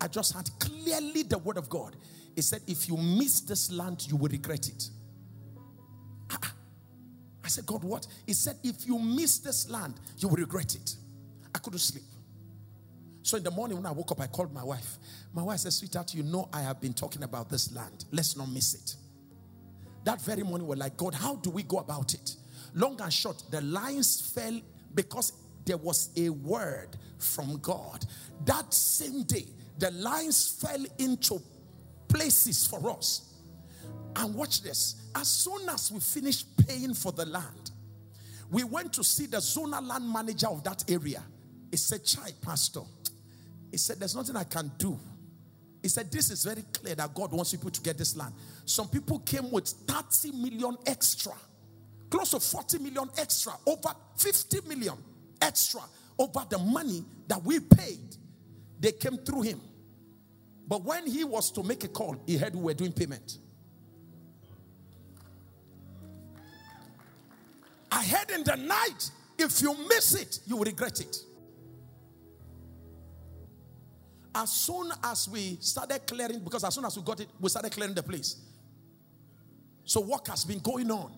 I 0.02 0.06
just 0.06 0.34
had 0.34 0.50
clearly 0.58 1.22
the 1.22 1.38
word 1.38 1.56
of 1.56 1.70
God. 1.70 1.96
It 2.36 2.42
said, 2.42 2.60
If 2.66 2.86
you 2.90 2.98
miss 2.98 3.40
this 3.40 3.72
land, 3.72 4.06
you 4.06 4.16
will 4.16 4.28
regret 4.28 4.68
it. 4.68 4.90
Ah, 6.30 6.38
ah. 6.42 6.54
I 7.42 7.48
said, 7.48 7.64
God, 7.64 7.84
what? 7.84 8.06
He 8.26 8.34
said, 8.34 8.56
If 8.62 8.86
you 8.86 8.98
miss 8.98 9.38
this 9.38 9.70
land, 9.70 9.94
you 10.18 10.28
will 10.28 10.36
regret 10.36 10.74
it. 10.74 10.94
I 11.54 11.58
couldn't 11.58 11.78
sleep. 11.78 12.04
So 13.22 13.38
in 13.38 13.42
the 13.42 13.50
morning 13.50 13.78
when 13.78 13.86
I 13.86 13.92
woke 13.92 14.12
up, 14.12 14.20
I 14.20 14.26
called 14.26 14.52
my 14.52 14.62
wife. 14.62 14.98
My 15.32 15.42
wife 15.42 15.60
said, 15.60 15.72
Sweetheart, 15.72 16.12
you 16.12 16.22
know 16.22 16.50
I 16.52 16.60
have 16.60 16.82
been 16.82 16.92
talking 16.92 17.22
about 17.22 17.48
this 17.48 17.74
land. 17.74 18.04
Let's 18.12 18.36
not 18.36 18.50
miss 18.50 18.74
it. 18.74 18.96
That 20.04 20.20
very 20.20 20.42
morning, 20.42 20.66
we're 20.66 20.76
like, 20.76 20.98
God, 20.98 21.14
how 21.14 21.36
do 21.36 21.48
we 21.48 21.62
go 21.62 21.78
about 21.78 22.12
it? 22.12 22.36
Long 22.74 23.00
and 23.00 23.10
short, 23.10 23.42
the 23.50 23.62
lines 23.62 24.20
fell 24.34 24.60
because 24.94 25.32
there 25.64 25.76
was 25.76 26.10
a 26.16 26.30
word 26.30 26.96
from 27.18 27.58
God. 27.58 28.04
That 28.44 28.72
same 28.72 29.22
day, 29.24 29.46
the 29.78 29.90
lines 29.90 30.58
fell 30.60 30.84
into 30.98 31.40
places 32.08 32.66
for 32.66 32.90
us. 32.90 33.24
And 34.16 34.34
watch 34.34 34.62
this. 34.62 35.10
As 35.14 35.28
soon 35.28 35.68
as 35.68 35.92
we 35.92 36.00
finished 36.00 36.46
paying 36.66 36.94
for 36.94 37.12
the 37.12 37.26
land, 37.26 37.70
we 38.50 38.64
went 38.64 38.92
to 38.94 39.04
see 39.04 39.26
the 39.26 39.36
zonal 39.36 39.86
land 39.86 40.10
manager 40.10 40.48
of 40.48 40.64
that 40.64 40.84
area. 40.90 41.22
He 41.70 41.76
said, 41.76 42.04
Chai, 42.04 42.30
Pastor. 42.40 42.80
He 43.70 43.76
said, 43.76 43.98
There's 43.98 44.16
nothing 44.16 44.36
I 44.36 44.44
can 44.44 44.72
do. 44.78 44.98
He 45.82 45.88
said, 45.88 46.10
This 46.10 46.30
is 46.30 46.44
very 46.44 46.64
clear 46.72 46.94
that 46.94 47.14
God 47.14 47.32
wants 47.32 47.50
people 47.50 47.70
to 47.70 47.80
get 47.80 47.98
this 47.98 48.16
land. 48.16 48.32
Some 48.64 48.88
people 48.88 49.18
came 49.20 49.50
with 49.50 49.68
30 49.68 50.32
million 50.32 50.76
extra, 50.86 51.32
close 52.10 52.30
to 52.30 52.40
40 52.40 52.78
million 52.78 53.08
extra, 53.18 53.52
over 53.66 53.94
50 54.16 54.68
million 54.68 54.94
extra 55.40 55.82
over 56.18 56.44
the 56.48 56.58
money 56.58 57.04
that 57.28 57.42
we 57.42 57.60
paid. 57.60 58.16
They 58.80 58.92
came 58.92 59.18
through 59.18 59.42
him. 59.42 59.60
But 60.66 60.84
when 60.84 61.06
he 61.06 61.24
was 61.24 61.50
to 61.52 61.62
make 61.62 61.84
a 61.84 61.88
call, 61.88 62.16
he 62.26 62.36
heard 62.36 62.54
we 62.54 62.62
were 62.62 62.74
doing 62.74 62.92
payment. 62.92 63.38
I 67.90 68.04
heard 68.04 68.30
in 68.30 68.44
the 68.44 68.56
night, 68.56 69.10
if 69.38 69.62
you 69.62 69.74
miss 69.88 70.14
it, 70.14 70.40
you 70.46 70.56
will 70.56 70.64
regret 70.64 71.00
it. 71.00 71.16
As 74.34 74.52
soon 74.52 74.92
as 75.02 75.28
we 75.28 75.56
started 75.60 76.06
clearing, 76.06 76.40
because 76.40 76.64
as 76.64 76.74
soon 76.74 76.84
as 76.84 76.96
we 76.96 77.02
got 77.02 77.20
it, 77.20 77.28
we 77.40 77.48
started 77.48 77.72
clearing 77.72 77.94
the 77.94 78.02
place. 78.02 78.36
So 79.84 80.02
work 80.02 80.28
has 80.28 80.44
been 80.44 80.58
going 80.58 80.90
on. 80.90 81.12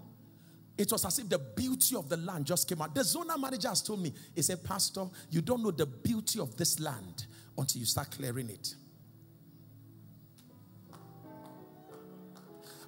It 0.79 0.91
was 0.91 1.05
as 1.05 1.19
if 1.19 1.29
the 1.29 1.39
beauty 1.39 1.95
of 1.97 2.09
the 2.09 2.17
land 2.17 2.47
just 2.47 2.69
came 2.69 2.81
out. 2.81 2.95
The 2.95 3.05
zona 3.05 3.37
manager 3.37 3.69
has 3.69 3.83
told 3.83 4.03
me, 4.03 4.13
he 4.35 4.43
said, 4.43 4.65
Pastor, 4.65 5.07
you 5.31 5.43
don't 5.43 5.63
know 5.63 5.71
the 5.71 5.87
beauty 5.87 6.41
of 6.41 6.57
this 6.57 6.81
land 6.81 7.27
until 7.59 7.81
you 7.81 7.87
start 7.87 8.11
clearing 8.11 8.49
it. 8.49 8.75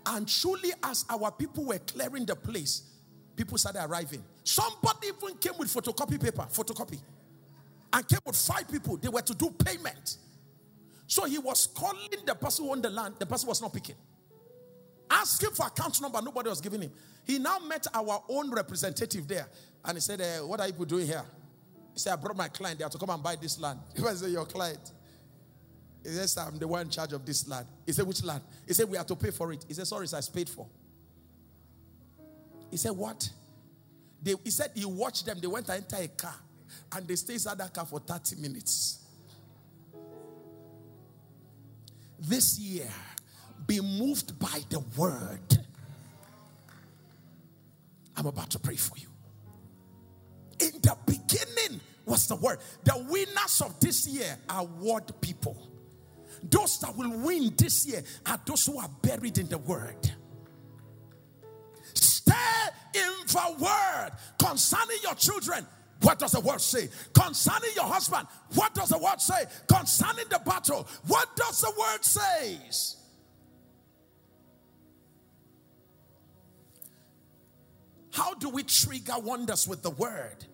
And 0.06 0.26
truly, 0.26 0.70
as 0.82 1.04
our 1.10 1.30
people 1.30 1.64
were 1.64 1.78
clearing 1.78 2.24
the 2.24 2.34
place, 2.34 2.90
people 3.36 3.56
started 3.58 3.84
arriving. 3.84 4.24
Somebody 4.42 5.08
even 5.08 5.36
came 5.38 5.52
with 5.58 5.68
photocopy 5.68 6.20
paper, 6.20 6.46
photocopy, 6.52 7.00
and 7.92 8.08
came 8.08 8.18
with 8.26 8.36
five 8.36 8.68
people. 8.70 8.96
They 8.96 9.08
were 9.08 9.22
to 9.22 9.34
do 9.34 9.50
payment. 9.50 10.16
So 11.06 11.24
he 11.24 11.38
was 11.38 11.66
calling 11.66 12.08
the 12.24 12.34
person 12.34 12.64
who 12.64 12.72
owned 12.72 12.82
the 12.82 12.90
land. 12.90 13.16
The 13.18 13.26
person 13.26 13.48
was 13.48 13.60
not 13.60 13.72
picking. 13.72 13.96
Asking 15.10 15.50
for 15.50 15.66
account 15.66 16.00
number, 16.00 16.20
nobody 16.22 16.48
was 16.48 16.60
giving 16.60 16.82
him. 16.82 16.92
He 17.24 17.38
now 17.38 17.58
met 17.60 17.86
our 17.94 18.22
own 18.28 18.50
representative 18.50 19.28
there, 19.28 19.48
and 19.84 19.96
he 19.96 20.00
said, 20.00 20.20
uh, 20.20 20.46
"What 20.46 20.60
are 20.60 20.68
you 20.68 20.84
doing 20.84 21.06
here?" 21.06 21.24
He 21.92 21.98
said, 21.98 22.14
"I 22.14 22.16
brought 22.16 22.36
my 22.36 22.48
client 22.48 22.78
there 22.78 22.88
to 22.88 22.98
come 22.98 23.10
and 23.10 23.22
buy 23.22 23.36
this 23.36 23.58
land." 23.58 23.80
He 23.96 24.02
said, 24.02 24.30
"Your 24.30 24.46
client." 24.46 24.92
He 26.02 26.08
says, 26.08 26.36
I'm 26.36 26.58
the 26.58 26.66
one 26.66 26.82
in 26.82 26.90
charge 26.90 27.12
of 27.12 27.24
this 27.24 27.46
land. 27.46 27.66
He 27.86 27.92
said, 27.92 28.06
Which 28.06 28.24
land? 28.24 28.42
He 28.66 28.74
said, 28.74 28.88
We 28.88 28.96
have 28.96 29.06
to 29.06 29.14
pay 29.14 29.30
for 29.30 29.52
it. 29.52 29.64
He 29.68 29.74
said, 29.74 29.86
Sorry, 29.86 30.08
sir, 30.08 30.18
it's 30.18 30.28
paid 30.28 30.48
for. 30.48 30.66
He 32.70 32.76
said, 32.76 32.90
What? 32.90 33.30
They, 34.22 34.34
he 34.42 34.50
said 34.50 34.70
he 34.74 34.84
watched 34.84 35.26
them. 35.26 35.38
They 35.40 35.46
went 35.46 35.66
to 35.66 35.74
enter 35.74 35.96
a 35.96 36.08
car 36.08 36.34
and 36.92 37.06
they 37.06 37.16
stayed 37.16 37.34
inside 37.34 37.58
that 37.58 37.72
car 37.72 37.84
for 37.86 38.00
30 38.00 38.36
minutes. 38.36 38.98
This 42.18 42.58
year, 42.58 42.88
be 43.66 43.80
moved 43.80 44.38
by 44.38 44.60
the 44.68 44.80
word. 44.96 45.61
I'm 48.16 48.26
about 48.26 48.50
to 48.50 48.58
pray 48.58 48.76
for 48.76 48.96
you. 48.98 49.08
In 50.60 50.80
the 50.80 50.96
beginning 51.06 51.80
was 52.04 52.26
the 52.28 52.36
word. 52.36 52.58
The 52.84 53.06
winners 53.08 53.62
of 53.64 53.78
this 53.80 54.06
year 54.06 54.36
are 54.48 54.64
word 54.64 55.12
people. 55.20 55.56
Those 56.42 56.80
that 56.80 56.96
will 56.96 57.10
win 57.18 57.54
this 57.56 57.86
year 57.86 58.02
are 58.26 58.40
those 58.44 58.66
who 58.66 58.78
are 58.78 58.90
buried 59.02 59.38
in 59.38 59.48
the 59.48 59.58
word. 59.58 60.10
Stay 61.94 62.32
in 62.94 63.12
the 63.26 63.56
word 63.58 64.10
concerning 64.38 64.98
your 65.02 65.14
children. 65.14 65.66
What 66.02 66.18
does 66.18 66.32
the 66.32 66.40
word 66.40 66.60
say? 66.60 66.88
Concerning 67.14 67.70
your 67.76 67.84
husband, 67.84 68.26
what 68.54 68.74
does 68.74 68.88
the 68.88 68.98
word 68.98 69.20
say? 69.20 69.44
Concerning 69.68 70.24
the 70.28 70.40
battle, 70.44 70.88
what 71.06 71.34
does 71.36 71.60
the 71.60 71.72
word 71.78 72.04
say? 72.04 72.58
How 78.12 78.34
do 78.34 78.50
we 78.50 78.62
trigger 78.62 79.18
wonders 79.18 79.66
with 79.66 79.82
the 79.82 79.90
word? 79.90 80.44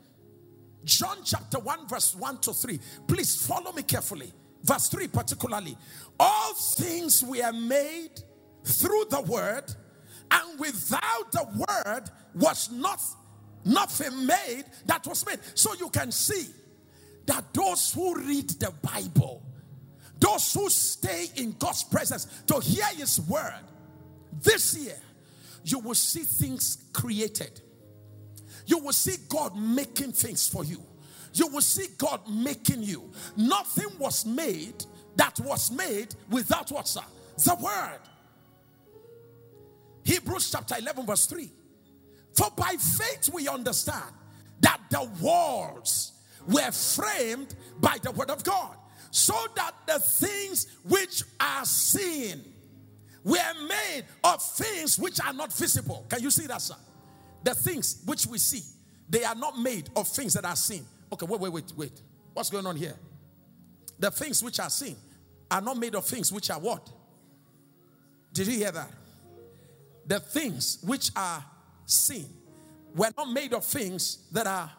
John 0.85 1.19
chapter 1.25 1.59
1, 1.59 1.89
verse 1.89 2.15
1 2.15 2.39
to 2.39 2.53
3. 2.53 2.81
Please 3.07 3.47
follow 3.47 3.73
me 3.73 3.83
carefully. 3.83 4.33
Verse 4.63 4.89
3 4.89 5.09
particularly. 5.09 5.77
All 6.19 6.55
things 6.55 7.23
were 7.25 7.53
made 7.53 8.21
through 8.65 9.07
the 9.11 9.21
word, 9.23 9.65
and 10.31 10.59
without 10.59 11.33
the 11.33 11.67
word 11.69 12.05
was 12.35 12.71
not 12.71 13.01
nothing 13.65 14.27
made 14.27 14.65
that 14.87 15.07
was 15.07 15.27
made. 15.27 15.39
So 15.55 15.75
you 15.75 15.91
can 15.91 16.13
see 16.13 16.47
that 17.27 17.53
those 17.53 17.93
who 17.93 18.15
read 18.15 18.49
the 18.51 18.73
Bible, 18.83 19.43
those 20.19 20.53
who 20.55 20.71
stay 20.71 21.27
in 21.37 21.53
God's 21.59 21.85
presence 21.85 22.27
to 22.47 22.61
hear 22.61 22.87
his 22.97 23.21
word, 23.23 23.61
this 24.43 24.77
year 24.77 24.97
you 25.71 25.79
will 25.79 25.95
see 25.95 26.21
things 26.21 26.85
created. 26.93 27.61
You 28.67 28.79
will 28.79 28.93
see 28.93 29.17
God 29.29 29.57
making 29.57 30.13
things 30.13 30.49
for 30.49 30.65
you. 30.65 30.83
You 31.35 31.47
will 31.49 31.61
see 31.61 31.87
God 31.97 32.21
making 32.29 32.83
you. 32.83 33.11
Nothing 33.37 33.99
was 33.99 34.27
made 34.27 34.85
that 35.17 35.39
was 35.41 35.71
made 35.71 36.15
without 36.31 36.71
what, 36.71 36.89
sir? 36.89 37.03
The 37.45 37.55
word. 37.55 38.01
Hebrews 40.05 40.51
chapter 40.51 40.77
11, 40.79 41.07
verse 41.07 41.27
3. 41.27 41.51
For 42.35 42.51
by 42.57 42.77
faith 42.79 43.31
we 43.33 43.49
understand 43.49 44.15
that 44.61 44.81
the 44.91 45.09
walls 45.21 46.13
were 46.47 46.71
framed 46.71 47.55
by 47.81 47.99
the 48.03 48.11
word 48.13 48.31
of 48.31 48.43
God, 48.43 48.77
so 49.11 49.35
that 49.57 49.73
the 49.87 49.99
things 49.99 50.67
which 50.85 51.23
are 51.41 51.65
seen 51.65 52.45
were 53.25 53.39
made 53.69 54.05
of 54.25 54.43
things 54.43 54.99
which 54.99 55.21
are 55.25 55.33
not 55.33 55.53
visible. 55.53 56.05
Can 56.09 56.23
you 56.23 56.31
see 56.31 56.47
that, 56.47 56.63
sir? 56.63 56.77
The 57.43 57.55
things 57.55 58.03
which 58.05 58.27
we 58.27 58.39
see, 58.39 58.63
they 59.09 59.25
are 59.25 59.35
not 59.35 59.59
made 59.59 59.91
of 59.97 60.09
things 60.09 60.35
that 60.35 60.45
are 60.45 60.57
seen. 60.57 60.85
Okay, 61.13 61.27
wait, 61.27 61.41
wait, 61.41 61.53
wait, 61.53 61.73
wait. 61.77 62.03
What's 62.35 62.51
going 62.51 62.67
on 62.67 62.77
here? 62.77 62.95
The 63.99 64.11
things 64.11 64.43
which 64.43 64.61
are 64.61 64.71
seen 64.71 64.97
are 65.51 65.61
not 65.61 65.77
made 65.77 65.95
of 65.95 66.05
things 66.05 66.33
which 66.33 66.51
are 66.51 66.61
what? 66.61 66.89
Did 68.33 68.47
you 68.47 68.59
hear 68.59 68.73
that? 68.73 68.91
The 70.07 70.21
things 70.21 70.79
which 70.83 71.11
are 71.17 71.45
seen 71.87 72.27
were 72.95 73.11
not 73.17 73.31
made 73.31 73.53
of 73.53 73.65
things 73.65 74.29
that 74.33 74.47
are 74.47 74.71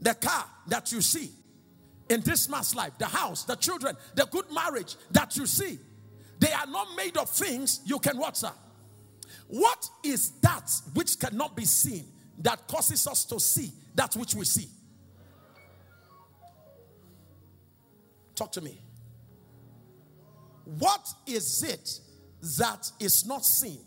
the 0.00 0.14
car 0.14 0.44
that 0.68 0.90
you 0.92 1.00
see 1.00 1.30
in 2.08 2.20
this 2.22 2.48
man's 2.48 2.74
life, 2.74 2.92
the 2.98 3.06
house, 3.06 3.44
the 3.44 3.54
children, 3.56 3.96
the 4.14 4.26
good 4.26 4.50
marriage 4.52 4.96
that 5.10 5.36
you 5.36 5.46
see. 5.46 5.78
They 6.42 6.52
are 6.52 6.66
not 6.66 6.88
made 6.96 7.16
of 7.16 7.30
things 7.30 7.82
you 7.84 8.00
can 8.00 8.18
watch. 8.18 8.34
Sir. 8.38 8.50
What 9.46 9.88
is 10.02 10.32
that 10.40 10.68
which 10.92 11.16
cannot 11.20 11.54
be 11.54 11.64
seen 11.64 12.04
that 12.38 12.66
causes 12.66 13.06
us 13.06 13.24
to 13.26 13.38
see 13.38 13.70
that 13.94 14.16
which 14.16 14.34
we 14.34 14.44
see? 14.44 14.66
Talk 18.34 18.50
to 18.52 18.60
me. 18.60 18.82
What 20.64 21.06
is 21.28 21.62
it 21.62 22.00
that 22.58 22.90
is 22.98 23.24
not 23.24 23.44
seen 23.44 23.78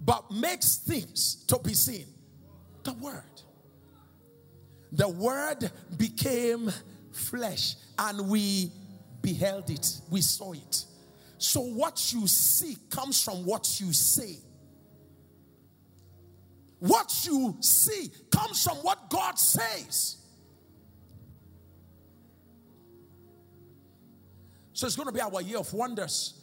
but 0.00 0.30
makes 0.30 0.78
things 0.78 1.44
to 1.48 1.58
be 1.58 1.74
seen? 1.74 2.06
The 2.82 2.94
Word. 2.94 3.42
The 4.92 5.08
Word 5.08 5.70
became 5.98 6.72
flesh 7.12 7.74
and 7.98 8.26
we 8.26 8.72
beheld 9.20 9.68
it, 9.68 10.00
we 10.08 10.22
saw 10.22 10.54
it. 10.54 10.86
So, 11.40 11.62
what 11.62 12.12
you 12.12 12.28
see 12.28 12.76
comes 12.90 13.22
from 13.22 13.46
what 13.46 13.80
you 13.80 13.94
say. 13.94 14.36
What 16.80 17.10
you 17.24 17.56
see 17.60 18.10
comes 18.30 18.62
from 18.62 18.76
what 18.78 19.08
God 19.08 19.38
says. 19.38 20.18
So, 24.74 24.86
it's 24.86 24.96
going 24.96 25.06
to 25.08 25.14
be 25.14 25.22
our 25.22 25.40
year 25.40 25.56
of 25.56 25.72
wonders. 25.72 26.42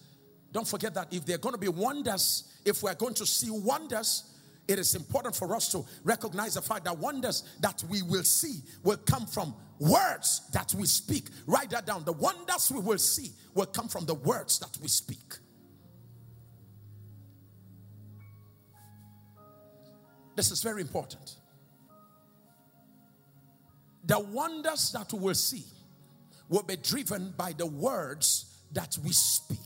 Don't 0.51 0.67
forget 0.67 0.95
that 0.95 1.13
if 1.13 1.27
there 1.27 1.35
are 1.35 1.39
going 1.39 1.53
to 1.53 1.61
be 1.61 1.67
wonders, 1.67 2.59
if 2.65 2.81
we're 2.81 2.95
going 2.95 3.13
to 3.13 3.25
see 3.27 3.51
wonders, 3.51 4.23
it 4.67 4.79
is 4.79 4.95
important 4.95 5.35
for 5.35 5.55
us 5.55 5.71
to 5.71 5.85
recognize 6.03 6.55
the 6.55 6.61
fact 6.61 6.85
that 6.85 6.97
wonders 6.97 7.43
that 7.61 7.83
we 7.89 8.01
will 8.01 8.23
see 8.23 8.61
will 8.83 8.97
come 8.97 9.25
from 9.25 9.55
words 9.79 10.49
that 10.51 10.73
we 10.73 10.85
speak. 10.85 11.29
Write 11.45 11.69
that 11.69 11.85
down. 11.85 12.03
The 12.03 12.13
wonders 12.13 12.71
we 12.71 12.81
will 12.81 12.97
see 12.97 13.31
will 13.53 13.65
come 13.65 13.87
from 13.87 14.05
the 14.05 14.15
words 14.15 14.59
that 14.59 14.77
we 14.81 14.87
speak. 14.87 15.37
This 20.35 20.51
is 20.51 20.61
very 20.61 20.81
important. 20.81 21.35
The 24.05 24.19
wonders 24.19 24.91
that 24.91 25.11
we 25.11 25.19
will 25.19 25.33
see 25.33 25.63
will 26.49 26.63
be 26.63 26.77
driven 26.77 27.33
by 27.37 27.53
the 27.53 27.65
words 27.65 28.45
that 28.71 28.97
we 29.03 29.11
speak. 29.11 29.57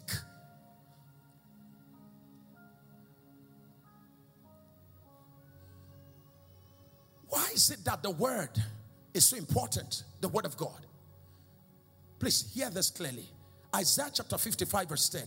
Why 7.32 7.48
is 7.54 7.72
it 7.72 7.84
that 7.86 8.04
the 8.04 8.12
word 8.12 8.50
is 9.14 9.26
so 9.26 9.38
important? 9.38 10.04
The 10.20 10.28
word 10.28 10.46
of 10.46 10.58
God. 10.58 10.86
Please 12.20 12.52
hear 12.54 12.70
this 12.70 12.90
clearly. 12.90 13.26
Isaiah 13.74 14.12
chapter 14.14 14.38
55, 14.38 14.90
verse 14.90 15.08
10. 15.08 15.22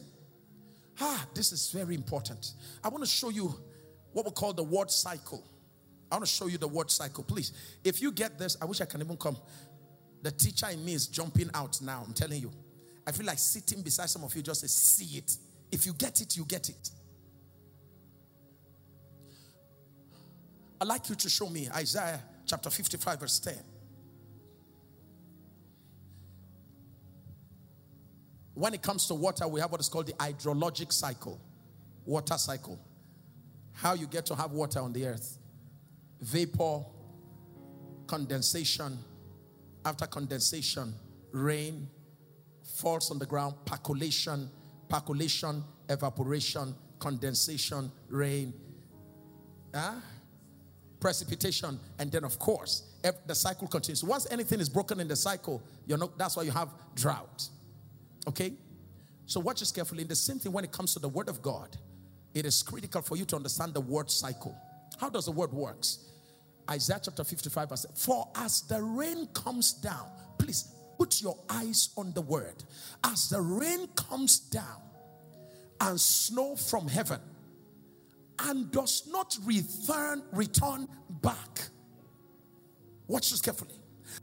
Ah, 1.00 1.26
this 1.34 1.50
is 1.50 1.70
very 1.70 1.94
important. 1.94 2.52
I 2.84 2.88
want 2.88 3.02
to 3.02 3.10
show 3.10 3.30
you 3.30 3.54
what 4.12 4.26
we 4.26 4.32
call 4.32 4.52
the 4.52 4.62
word 4.62 4.90
cycle. 4.90 5.42
I 6.12 6.16
want 6.16 6.26
to 6.26 6.30
show 6.30 6.46
you 6.46 6.58
the 6.58 6.68
word 6.68 6.90
cycle, 6.90 7.24
please. 7.24 7.52
If 7.82 8.02
you 8.02 8.12
get 8.12 8.38
this, 8.38 8.58
I 8.60 8.66
wish 8.66 8.82
I 8.82 8.84
can 8.84 9.00
even 9.00 9.16
come. 9.16 9.38
The 10.22 10.30
teacher 10.30 10.66
in 10.70 10.84
me 10.84 10.92
is 10.92 11.06
jumping 11.06 11.48
out 11.54 11.80
now. 11.80 12.04
I'm 12.06 12.12
telling 12.12 12.40
you. 12.40 12.52
I 13.06 13.12
feel 13.12 13.24
like 13.24 13.38
sitting 13.38 13.80
beside 13.80 14.10
some 14.10 14.24
of 14.24 14.36
you 14.36 14.42
just 14.42 14.60
to 14.60 14.68
see 14.68 15.16
it. 15.16 15.38
If 15.72 15.86
you 15.86 15.94
get 15.94 16.20
it, 16.20 16.36
you 16.36 16.44
get 16.44 16.68
it. 16.68 16.90
I'd 20.84 20.88
like 20.88 21.08
you 21.08 21.14
to 21.14 21.30
show 21.30 21.48
me 21.48 21.66
Isaiah 21.74 22.20
chapter 22.44 22.68
55, 22.68 23.20
verse 23.20 23.38
10. 23.38 23.54
When 28.52 28.74
it 28.74 28.82
comes 28.82 29.06
to 29.06 29.14
water, 29.14 29.48
we 29.48 29.60
have 29.60 29.72
what 29.72 29.80
is 29.80 29.88
called 29.88 30.08
the 30.08 30.12
hydrologic 30.12 30.92
cycle, 30.92 31.40
water 32.04 32.36
cycle. 32.36 32.78
How 33.72 33.94
you 33.94 34.06
get 34.06 34.26
to 34.26 34.34
have 34.34 34.52
water 34.52 34.78
on 34.80 34.92
the 34.92 35.06
earth 35.06 35.38
vapor, 36.20 36.84
condensation. 38.06 38.98
After 39.86 40.06
condensation, 40.06 40.92
rain 41.32 41.88
falls 42.62 43.10
on 43.10 43.18
the 43.18 43.24
ground, 43.24 43.54
percolation, 43.64 44.50
percolation, 44.90 45.64
evaporation, 45.88 46.74
condensation, 46.98 47.90
rain, 48.10 48.52
uh, 49.72 49.94
precipitation, 51.04 51.78
and 51.98 52.10
then 52.10 52.24
of 52.24 52.38
course 52.38 52.84
the 53.26 53.34
cycle 53.34 53.68
continues. 53.68 54.02
Once 54.02 54.26
anything 54.30 54.58
is 54.58 54.70
broken 54.70 55.00
in 55.00 55.06
the 55.06 55.14
cycle, 55.14 55.62
you 55.86 55.94
know 55.98 56.10
that's 56.16 56.34
why 56.34 56.42
you 56.42 56.50
have 56.50 56.70
drought. 56.94 57.46
Okay? 58.26 58.54
So 59.26 59.38
watch 59.38 59.60
this 59.60 59.70
carefully. 59.70 60.00
In 60.00 60.08
the 60.08 60.16
same 60.16 60.38
thing, 60.38 60.50
when 60.50 60.64
it 60.64 60.72
comes 60.72 60.94
to 60.94 61.00
the 61.00 61.08
word 61.10 61.28
of 61.28 61.42
God, 61.42 61.76
it 62.32 62.46
is 62.46 62.62
critical 62.62 63.02
for 63.02 63.18
you 63.18 63.26
to 63.26 63.36
understand 63.36 63.74
the 63.74 63.82
word 63.82 64.10
cycle. 64.10 64.56
How 64.98 65.10
does 65.10 65.26
the 65.26 65.32
word 65.32 65.52
works? 65.52 66.06
Isaiah 66.70 67.00
chapter 67.04 67.22
55 67.22 67.68
verse 67.68 67.84
For 67.94 68.26
as 68.36 68.62
the 68.62 68.80
rain 68.80 69.26
comes 69.34 69.74
down, 69.74 70.08
please 70.38 70.72
put 70.98 71.20
your 71.20 71.36
eyes 71.50 71.90
on 71.98 72.14
the 72.14 72.22
word. 72.22 72.64
As 73.04 73.28
the 73.28 73.42
rain 73.42 73.88
comes 73.88 74.38
down 74.38 74.80
and 75.82 76.00
snow 76.00 76.56
from 76.56 76.88
heaven 76.88 77.20
and 78.40 78.70
does 78.70 79.08
not 79.10 79.36
return 79.44 80.22
return 80.32 80.88
back. 81.22 81.68
Watch 83.06 83.30
this 83.30 83.40
carefully. 83.40 83.74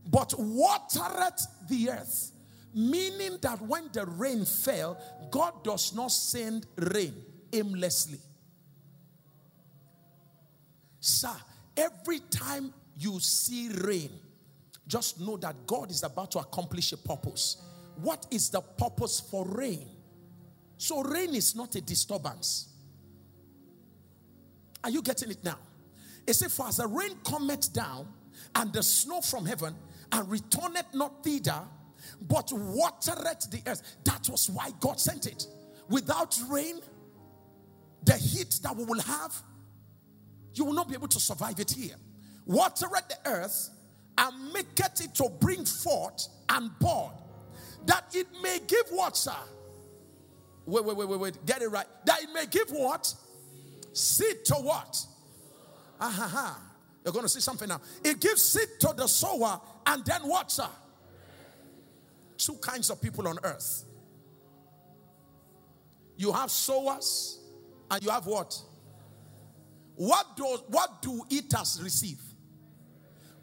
But 0.10 0.34
watereth 0.38 1.46
the 1.70 1.90
earth 1.92 2.32
Meaning 2.74 3.38
that 3.42 3.62
when 3.62 3.90
the 3.92 4.06
rain 4.06 4.46
fell, 4.46 4.98
God 5.30 5.64
does 5.64 5.94
not 5.94 6.12
send 6.12 6.66
rain 6.78 7.14
aimlessly. 7.52 8.20
Sir, 11.00 11.36
every 11.76 12.20
time 12.30 12.74
you 12.96 13.20
see 13.20 13.70
rain, 13.70 14.12
just 14.88 15.20
know 15.20 15.36
that 15.38 15.68
God 15.68 15.92
is 15.92 16.04
about 16.04 16.32
to 16.32 16.40
accomplish 16.40 16.94
a 16.94 16.98
purpose. 16.98 17.62
What 17.96 18.26
is 18.32 18.50
the 18.50 18.62
purpose 18.62 19.20
for 19.20 19.46
rain? 19.46 19.88
So, 20.78 21.04
rain 21.04 21.36
is 21.36 21.56
not 21.56 21.76
a 21.76 21.82
disturbance. 21.82 22.71
Are 24.84 24.90
you 24.90 25.02
getting 25.02 25.32
it 25.32 25.44
now? 25.44 25.58
It 26.28 26.34
says, 26.34 26.56
For 26.56 26.68
as 26.68 26.78
the 26.78 26.88
rain 26.88 27.12
cometh 27.24 27.74
down, 27.74 28.08
and 28.56 28.74
the 28.74 28.84
snow 28.84 29.22
from 29.22 29.46
heaven, 29.46 29.76
and 30.12 30.30
returneth 30.30 30.94
not 30.94 31.24
thither, 31.24 31.62
but 32.28 32.52
watereth 32.52 33.50
the 33.52 33.62
earth. 33.68 33.82
That 34.04 34.28
was 34.30 34.50
why 34.50 34.72
God 34.80 35.00
sent 35.00 35.26
it. 35.28 35.46
Without 35.90 36.38
rain, 36.50 36.80
the 38.04 38.18
heat 38.18 38.60
that 38.64 38.76
we 38.76 38.84
will 38.84 39.02
have, 39.02 39.36
you 40.54 40.66
will 40.66 40.74
not 40.74 40.88
be 40.90 40.96
able 40.96 41.08
to 41.08 41.20
survive 41.20 41.60
it 41.60 41.72
here. 41.72 41.96
Watereth 42.46 43.08
the 43.08 43.18
earth 43.30 43.70
and 44.18 44.54
maketh 44.54 45.02
it 45.04 45.16
to 45.16 45.30
bring 45.40 45.64
forth 45.66 46.28
and 46.50 46.72
bud, 46.80 47.12
that 47.86 48.06
it 48.14 48.28
may 48.42 48.60
give 48.68 48.86
water. 48.92 49.32
Wait, 50.66 50.86
wait, 50.86 50.96
wait, 50.96 51.08
wait, 51.08 51.20
wait. 51.20 51.46
Get 51.46 51.62
it 51.62 51.70
right. 51.70 51.88
That 52.06 52.22
it 52.24 52.30
may 52.34 52.46
give 52.46 52.70
what? 52.70 53.14
Seed 53.94 54.46
to 54.46 54.56
what? 54.56 55.06
Aha. 56.00 56.62
You're 57.04 57.14
going 57.14 57.26
to 57.26 57.30
see 57.30 57.40
something 57.40 57.68
now. 57.68 57.82
It 58.04 58.20
gives 58.20 58.44
seed 58.44 58.68
to 58.80 58.94
the 58.96 59.08
sower, 59.08 59.60
and 59.86 60.06
then 60.06 60.22
what, 60.22 60.52
sir? 60.52 60.68
two 62.42 62.56
kinds 62.56 62.90
of 62.90 63.02
people 63.02 63.28
on 63.28 63.38
earth. 63.44 63.86
You 66.18 66.32
have 66.32 66.52
sowers 66.52 67.40
and 67.90 68.04
you 68.04 68.10
have 68.10 68.26
what? 68.26 68.60
What 69.96 70.36
do, 70.36 70.44
what 70.68 71.02
do 71.02 71.24
eaters 71.30 71.80
receive? 71.84 72.20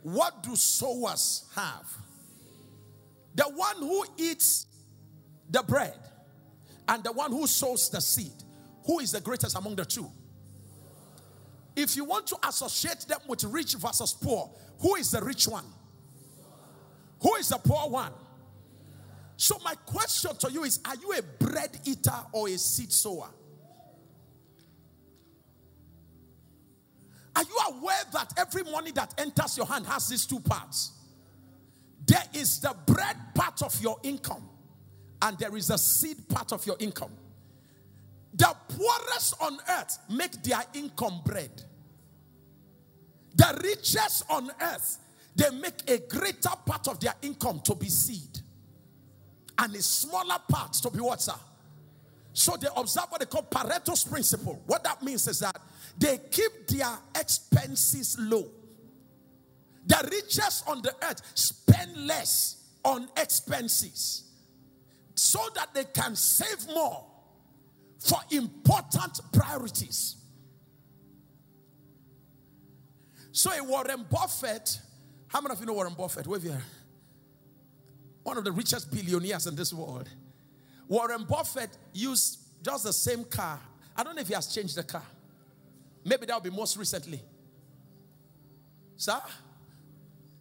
What 0.03 0.43
do 0.43 0.57
sowers 0.57 1.45
have? 1.55 1.87
The 3.35 3.45
one 3.45 3.77
who 3.77 4.05
eats 4.17 4.67
the 5.51 5.63
bread 5.63 5.99
and 6.89 7.05
the 7.05 7.13
one 7.13 7.31
who 7.31 7.47
sows 7.47 7.91
the 7.91 8.01
seed. 8.01 8.33
Who 8.87 9.01
is 9.01 9.13
the 9.13 9.21
greatest 9.21 9.57
among 9.57 9.77
the 9.77 9.85
two? 9.85 10.11
If 11.79 11.97
you 11.97 12.05
want 12.05 12.27
to 12.27 12.37
associate 12.49 13.07
them 13.07 13.21
with 13.29 13.45
rich 13.45 13.77
versus 13.77 14.13
poor, 14.13 14.51
who 14.81 14.97
is 14.97 15.13
the 15.13 15.23
rich 15.23 15.47
one? 15.47 15.65
Who 17.23 17.37
is 17.37 17.51
the 17.51 17.59
poor 17.59 17.89
one? 17.89 18.11
So, 19.37 19.61
my 19.65 19.77
question 19.87 20.37
to 20.39 20.51
you 20.51 20.65
is 20.65 20.81
Are 20.85 20.97
you 20.97 21.13
a 21.13 21.23
bread 21.23 21.79
eater 21.85 22.19
or 22.33 22.49
a 22.49 22.59
seed 22.59 22.91
sower? 22.91 23.31
Are 27.37 27.45
you 27.45 27.59
aware 27.69 28.03
that 28.13 28.33
every 28.37 28.65
money 28.65 28.91
that 28.91 29.15
enters 29.17 29.57
your 29.57 29.67
hand 29.67 29.87
has 29.87 30.09
these 30.09 30.27
two 30.27 30.41
parts? 30.41 30.91
There 32.05 32.25
is 32.35 32.59
the 32.59 32.75
bread 32.87 33.17
part 33.37 33.63
of 33.63 33.81
your 33.81 33.99
income, 34.03 34.49
and 35.23 35.39
there 35.39 35.57
is 35.57 35.69
the 35.69 35.77
seed 35.77 36.29
part 36.29 36.53
of 36.53 36.67
your 36.67 36.77
income. 36.81 37.13
The 38.39 38.55
poorest 38.69 39.35
on 39.41 39.59
earth 39.69 39.99
make 40.09 40.43
their 40.43 40.63
income 40.73 41.21
bread. 41.25 41.63
The 43.35 43.61
richest 43.63 44.25
on 44.31 44.51
earth, 44.61 44.99
they 45.37 45.51
make 45.51 45.89
a 45.89 45.99
greater 45.99 46.51
part 46.65 46.89
of 46.89 47.01
their 47.01 47.15
income 47.23 47.61
to 47.65 47.75
be 47.75 47.89
seed 47.89 48.41
and 49.59 49.75
a 49.75 49.83
smaller 49.83 50.39
part 50.49 50.73
to 50.75 50.91
be 50.91 51.01
what, 51.01 51.21
sir? 51.21 51.35
So 52.33 52.57
they 52.57 52.69
observe 52.77 53.07
what 53.09 53.21
they 53.21 53.27
call 53.27 53.43
Pareto's 53.43 54.05
principle. 54.05 54.63
What 54.67 54.85
that 54.85 55.03
means 55.03 55.27
is 55.27 55.41
that 55.41 55.61
they 55.99 56.19
keep 56.31 56.69
their 56.69 56.97
expenses 57.17 58.17
low. 58.21 58.47
The 59.87 60.09
richest 60.13 60.69
on 60.69 60.83
the 60.83 60.95
earth 61.03 61.23
spend 61.35 62.07
less 62.07 62.69
on 62.85 63.09
expenses 63.17 64.25
so 65.17 65.41
that 65.57 65.75
they 65.75 65.85
can 65.85 66.15
save 66.15 66.69
more 66.69 67.05
for 67.99 68.19
important 68.31 69.21
priorities. 69.33 70.17
So, 73.33 73.53
a 73.53 73.63
Warren 73.63 74.05
Buffett, 74.11 74.81
how 75.29 75.41
many 75.41 75.53
of 75.53 75.61
you 75.61 75.67
know 75.67 75.75
Warren 75.75 75.95
Buffett? 75.95 76.27
Wave 76.27 76.45
your 76.45 76.63
one 78.29 78.37
of 78.37 78.45
the 78.45 78.53
richest 78.53 78.91
billionaires 78.91 79.47
in 79.47 79.57
this 79.57 79.73
world. 79.73 80.07
Warren 80.87 81.25
Buffett 81.25 81.71
used 81.95 82.39
just 82.63 82.85
the 82.85 82.93
same 82.93 83.25
car. 83.25 83.59
I 83.97 84.03
don't 84.03 84.15
know 84.15 84.21
if 84.21 84.29
he 84.29 84.35
has 84.35 84.49
changed 84.49 84.77
the 84.77 84.83
car. 84.83 85.03
Maybe 86.05 86.27
that'll 86.27 86.43
be 86.43 86.51
most 86.51 86.77
recently. 86.77 87.23
Sir? 88.97 89.19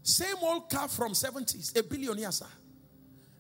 Same 0.04 0.36
old 0.42 0.70
car 0.70 0.88
from 0.88 1.14
70s, 1.14 1.78
a 1.78 1.84
billionaire, 1.84 2.32
sir. 2.32 2.46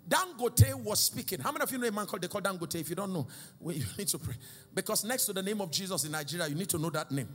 Dangote 0.08 0.74
was 0.76 1.00
speaking. 1.02 1.39
How 1.39 1.52
many 1.52 1.63
of 1.63 1.72
you 1.72 1.78
know 1.78 1.88
a 1.88 1.91
man 1.91 2.06
called 2.06 2.22
they 2.22 2.28
call 2.28 2.41
Dangote? 2.41 2.76
If 2.76 2.89
you 2.89 2.96
don't 2.96 3.13
know, 3.13 3.28
well, 3.60 3.76
you 3.76 3.86
need 3.98 4.08
to 4.08 4.20
pray. 4.20 4.36
Because 4.74 5.04
next 5.04 5.26
to 5.26 5.34
the 5.34 5.43
name 5.43 5.60
of 5.62 5.72
Jesus 5.72 6.04
in 6.06 6.12
Nigeria, 6.12 6.48
you 6.48 6.56
need 6.56 6.70
to 6.70 6.78
know 6.78 6.89
that 6.91 7.12
name. 7.12 7.30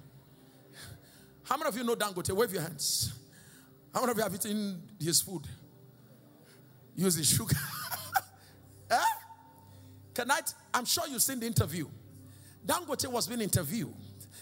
How 1.45 1.57
many 1.57 1.69
of 1.69 1.77
you 1.77 1.85
know 1.85 1.95
Dangote? 1.97 2.31
Wave 2.33 2.53
your 2.53 2.63
hands. 2.63 3.13
How 3.93 4.01
many 4.01 4.13
of 4.13 4.17
you 4.17 4.23
have 4.23 4.35
eaten 4.35 4.83
his 4.99 5.21
food? 5.21 5.47
using 6.97 7.25
sugar. 7.25 7.57
eh? 8.91 8.97
Can 10.15 10.31
I? 10.31 10.41
I'm 10.75 10.85
sure 10.85 11.05
you've 11.09 11.23
seen 11.23 11.41
the 11.41 11.47
interview. 11.47 11.87
Dangote 12.65 13.11
was 13.11 13.27
being 13.27 13.41
interviewed 13.41 13.93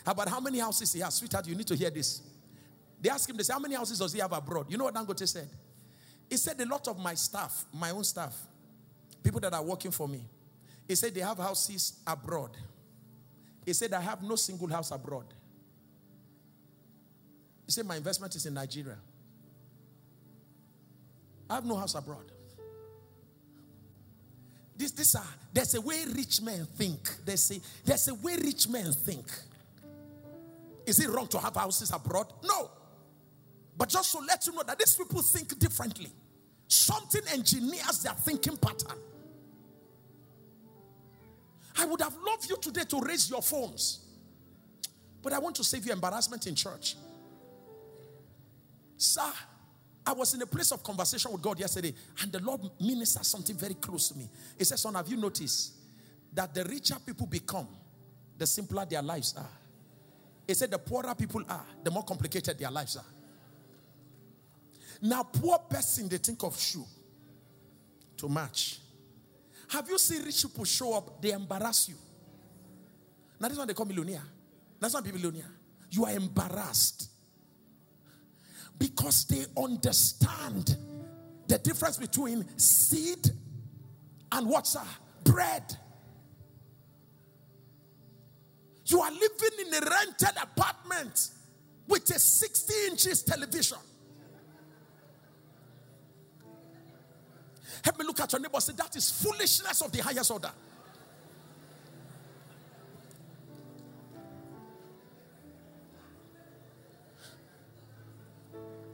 about 0.06 0.28
how 0.28 0.40
many 0.40 0.58
houses 0.58 0.92
he 0.92 1.00
has. 1.00 1.14
Sweetheart, 1.14 1.46
you 1.46 1.54
need 1.54 1.66
to 1.66 1.76
hear 1.76 1.90
this. 1.90 2.22
They 3.00 3.08
asked 3.08 3.28
him, 3.30 3.36
they 3.36 3.44
How 3.50 3.58
many 3.58 3.74
houses 3.74 3.98
does 3.98 4.12
he 4.12 4.20
have 4.20 4.32
abroad? 4.32 4.66
You 4.68 4.76
know 4.76 4.84
what 4.84 4.94
Dangote 4.94 5.26
said? 5.26 5.48
He 6.30 6.36
said, 6.36 6.58
A 6.60 6.64
lot 6.64 6.86
of 6.86 6.98
my 6.98 7.14
staff, 7.14 7.64
my 7.72 7.90
own 7.90 8.04
staff, 8.04 8.34
people 9.22 9.40
that 9.40 9.52
are 9.52 9.62
working 9.62 9.90
for 9.90 10.08
me, 10.08 10.22
he 10.86 10.94
said 10.94 11.12
they 11.14 11.20
have 11.20 11.36
houses 11.38 12.00
abroad. 12.06 12.56
He 13.66 13.72
said, 13.72 13.92
I 13.92 14.00
have 14.00 14.22
no 14.22 14.36
single 14.36 14.68
house 14.68 14.92
abroad. 14.92 15.26
He 17.66 17.72
said, 17.72 17.84
My 17.84 17.96
investment 17.96 18.34
is 18.36 18.46
in 18.46 18.54
Nigeria. 18.54 18.96
I 21.50 21.56
have 21.56 21.66
no 21.66 21.74
house 21.74 21.96
abroad. 21.96 22.30
this, 24.76 24.92
this 24.92 25.14
are, 25.16 25.24
there's 25.52 25.74
a 25.74 25.80
way 25.80 26.04
rich 26.14 26.40
men 26.40 26.66
think. 26.76 27.00
There's 27.24 27.50
a, 27.50 27.60
there's 27.84 28.08
a 28.08 28.14
way 28.14 28.36
rich 28.36 28.68
men 28.68 28.92
think. 28.92 29.26
Is 30.86 31.00
it 31.00 31.10
wrong 31.10 31.26
to 31.28 31.38
have 31.38 31.56
houses 31.56 31.90
abroad? 31.92 32.32
No. 32.44 32.70
But 33.76 33.88
just 33.88 34.12
to 34.12 34.18
let 34.18 34.46
you 34.46 34.54
know 34.54 34.62
that 34.66 34.78
these 34.78 34.94
people 34.94 35.22
think 35.22 35.58
differently. 35.58 36.10
Something 36.70 37.22
engineers 37.32 38.04
their 38.04 38.12
thinking 38.12 38.56
pattern. 38.56 38.96
I 41.76 41.84
would 41.84 42.00
have 42.00 42.16
loved 42.24 42.48
you 42.48 42.56
today 42.58 42.84
to 42.84 43.00
raise 43.00 43.28
your 43.28 43.42
phones. 43.42 44.06
But 45.20 45.32
I 45.32 45.40
want 45.40 45.56
to 45.56 45.64
save 45.64 45.84
you 45.84 45.92
embarrassment 45.92 46.46
in 46.46 46.54
church. 46.54 46.94
Sir, 48.96 49.32
I 50.06 50.12
was 50.12 50.32
in 50.32 50.42
a 50.42 50.46
place 50.46 50.70
of 50.70 50.84
conversation 50.84 51.32
with 51.32 51.42
God 51.42 51.58
yesterday, 51.58 51.92
and 52.22 52.30
the 52.30 52.38
Lord 52.38 52.60
ministered 52.80 53.26
something 53.26 53.56
very 53.56 53.74
close 53.74 54.10
to 54.10 54.18
me. 54.18 54.30
He 54.56 54.62
said, 54.62 54.78
Son, 54.78 54.94
have 54.94 55.08
you 55.08 55.16
noticed 55.16 55.72
that 56.32 56.54
the 56.54 56.62
richer 56.62 56.96
people 57.04 57.26
become, 57.26 57.66
the 58.38 58.46
simpler 58.46 58.86
their 58.86 59.02
lives 59.02 59.34
are? 59.36 59.50
He 60.46 60.54
said, 60.54 60.70
The 60.70 60.78
poorer 60.78 61.16
people 61.16 61.42
are, 61.48 61.66
the 61.82 61.90
more 61.90 62.04
complicated 62.04 62.60
their 62.60 62.70
lives 62.70 62.96
are. 62.96 63.19
Now, 65.02 65.22
poor 65.22 65.58
person, 65.58 66.08
they 66.08 66.18
think 66.18 66.42
of 66.42 66.58
shoe 66.58 66.84
to 68.18 68.28
match. 68.28 68.78
Have 69.68 69.88
you 69.88 69.98
seen 69.98 70.24
rich 70.24 70.42
people 70.42 70.64
show 70.64 70.94
up? 70.94 71.22
They 71.22 71.30
embarrass 71.30 71.88
you. 71.88 71.94
Now, 73.38 73.48
this 73.48 73.56
one 73.56 73.66
they 73.66 73.74
call 73.74 73.86
millionaire. 73.86 74.22
That's 74.78 74.94
not 74.94 75.04
millionaire. 75.04 75.50
You 75.90 76.04
are 76.04 76.12
embarrassed 76.12 77.08
because 78.78 79.24
they 79.26 79.44
understand 79.56 80.76
the 81.46 81.58
difference 81.58 81.96
between 81.96 82.46
seed 82.58 83.30
and 84.32 84.48
what's 84.48 84.74
that? 84.74 84.86
Bread. 85.24 85.76
You 88.86 89.00
are 89.00 89.10
living 89.10 89.66
in 89.66 89.74
a 89.74 89.86
rented 89.88 90.42
apartment 90.42 91.30
with 91.86 92.10
a 92.10 92.18
60 92.18 92.72
inches 92.88 93.22
television. 93.22 93.78
Help 97.82 97.98
me 97.98 98.04
look 98.04 98.20
at 98.20 98.32
your 98.32 98.40
neighbor 98.40 98.60
say, 98.60 98.72
That 98.76 98.94
is 98.96 99.10
foolishness 99.10 99.82
of 99.82 99.92
the 99.92 100.02
highest 100.02 100.30
order. 100.30 100.50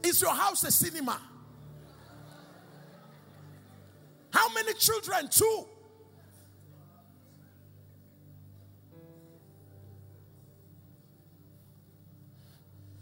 Is 0.03 0.21
your 0.21 0.33
house 0.33 0.63
a 0.63 0.71
cinema? 0.71 1.19
How 4.31 4.53
many 4.53 4.73
children? 4.75 5.27
Two. 5.29 5.65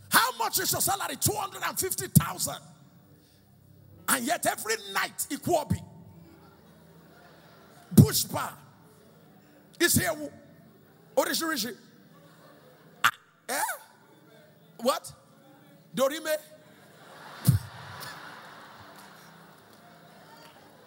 How 0.10 0.32
much 0.38 0.60
is 0.60 0.72
your 0.72 0.82
salary? 0.82 1.18
250,000. 1.20 2.56
And 4.08 4.26
yet 4.26 4.46
every 4.46 4.76
night, 4.94 5.18
Nkwobi, 5.30 5.82
Bush 7.92 8.24
Bar, 8.24 8.54
is 9.80 9.96
here. 9.96 10.12
Orishirishi. 11.16 11.76
Ah, 13.04 13.10
eh? 13.50 13.62
What? 14.78 15.12
Dorime? 15.96 16.38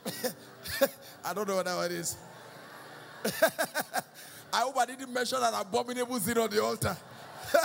I 1.24 1.34
don't 1.34 1.48
know 1.48 1.56
what 1.56 1.64
that 1.64 1.76
one 1.76 1.90
is. 1.90 2.16
I 4.52 4.60
hope 4.60 4.78
I 4.78 4.86
didn't 4.86 5.12
mention 5.12 5.38
an 5.42 5.54
abominable 5.54 6.20
sin 6.20 6.38
on 6.38 6.48
the 6.50 6.62
altar. 6.62 6.96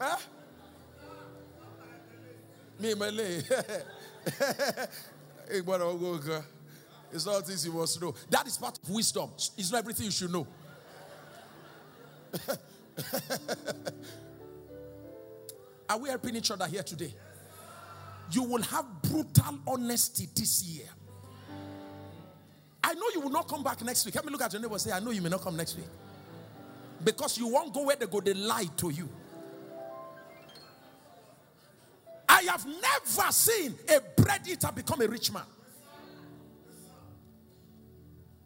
huh? 0.00 0.16
Me, 2.80 2.94
my 2.94 3.10
lay. 3.10 3.42
It's 7.12 7.26
not 7.26 7.44
things 7.44 7.66
you 7.66 7.72
must 7.72 8.00
know. 8.00 8.14
That 8.30 8.46
is 8.46 8.56
part 8.56 8.78
of 8.82 8.88
wisdom. 8.88 9.30
It's 9.58 9.72
not 9.72 9.78
everything 9.78 10.06
you 10.06 10.12
should 10.12 10.32
know. 10.32 10.46
Are 15.88 15.98
we 15.98 16.08
helping 16.08 16.36
each 16.36 16.52
other 16.52 16.68
here 16.68 16.84
today? 16.84 17.12
You 18.30 18.44
will 18.44 18.62
have 18.62 18.86
brutal 19.02 19.58
honesty 19.66 20.28
this 20.34 20.62
year. 20.62 20.86
I 22.84 22.94
know 22.94 23.06
you 23.12 23.20
will 23.20 23.30
not 23.30 23.48
come 23.48 23.64
back 23.64 23.82
next 23.84 24.06
week. 24.06 24.14
Let 24.14 24.24
me 24.24 24.30
look 24.30 24.42
at 24.42 24.52
your 24.52 24.62
neighbor 24.62 24.78
say, 24.78 24.92
I 24.92 25.00
know 25.00 25.10
you 25.10 25.20
may 25.20 25.30
not 25.30 25.40
come 25.42 25.56
next 25.56 25.76
week. 25.76 25.86
Because 27.02 27.36
you 27.38 27.48
won't 27.48 27.74
go 27.74 27.82
where 27.86 27.96
they 27.96 28.06
go, 28.06 28.20
they 28.20 28.34
lie 28.34 28.68
to 28.76 28.90
you. 28.90 29.08
I 32.40 32.50
have 32.50 32.64
never 32.66 33.32
seen 33.32 33.74
a 33.88 34.00
bread 34.20 34.48
eater 34.48 34.70
become 34.74 35.02
a 35.02 35.06
rich 35.06 35.30
man. 35.32 35.42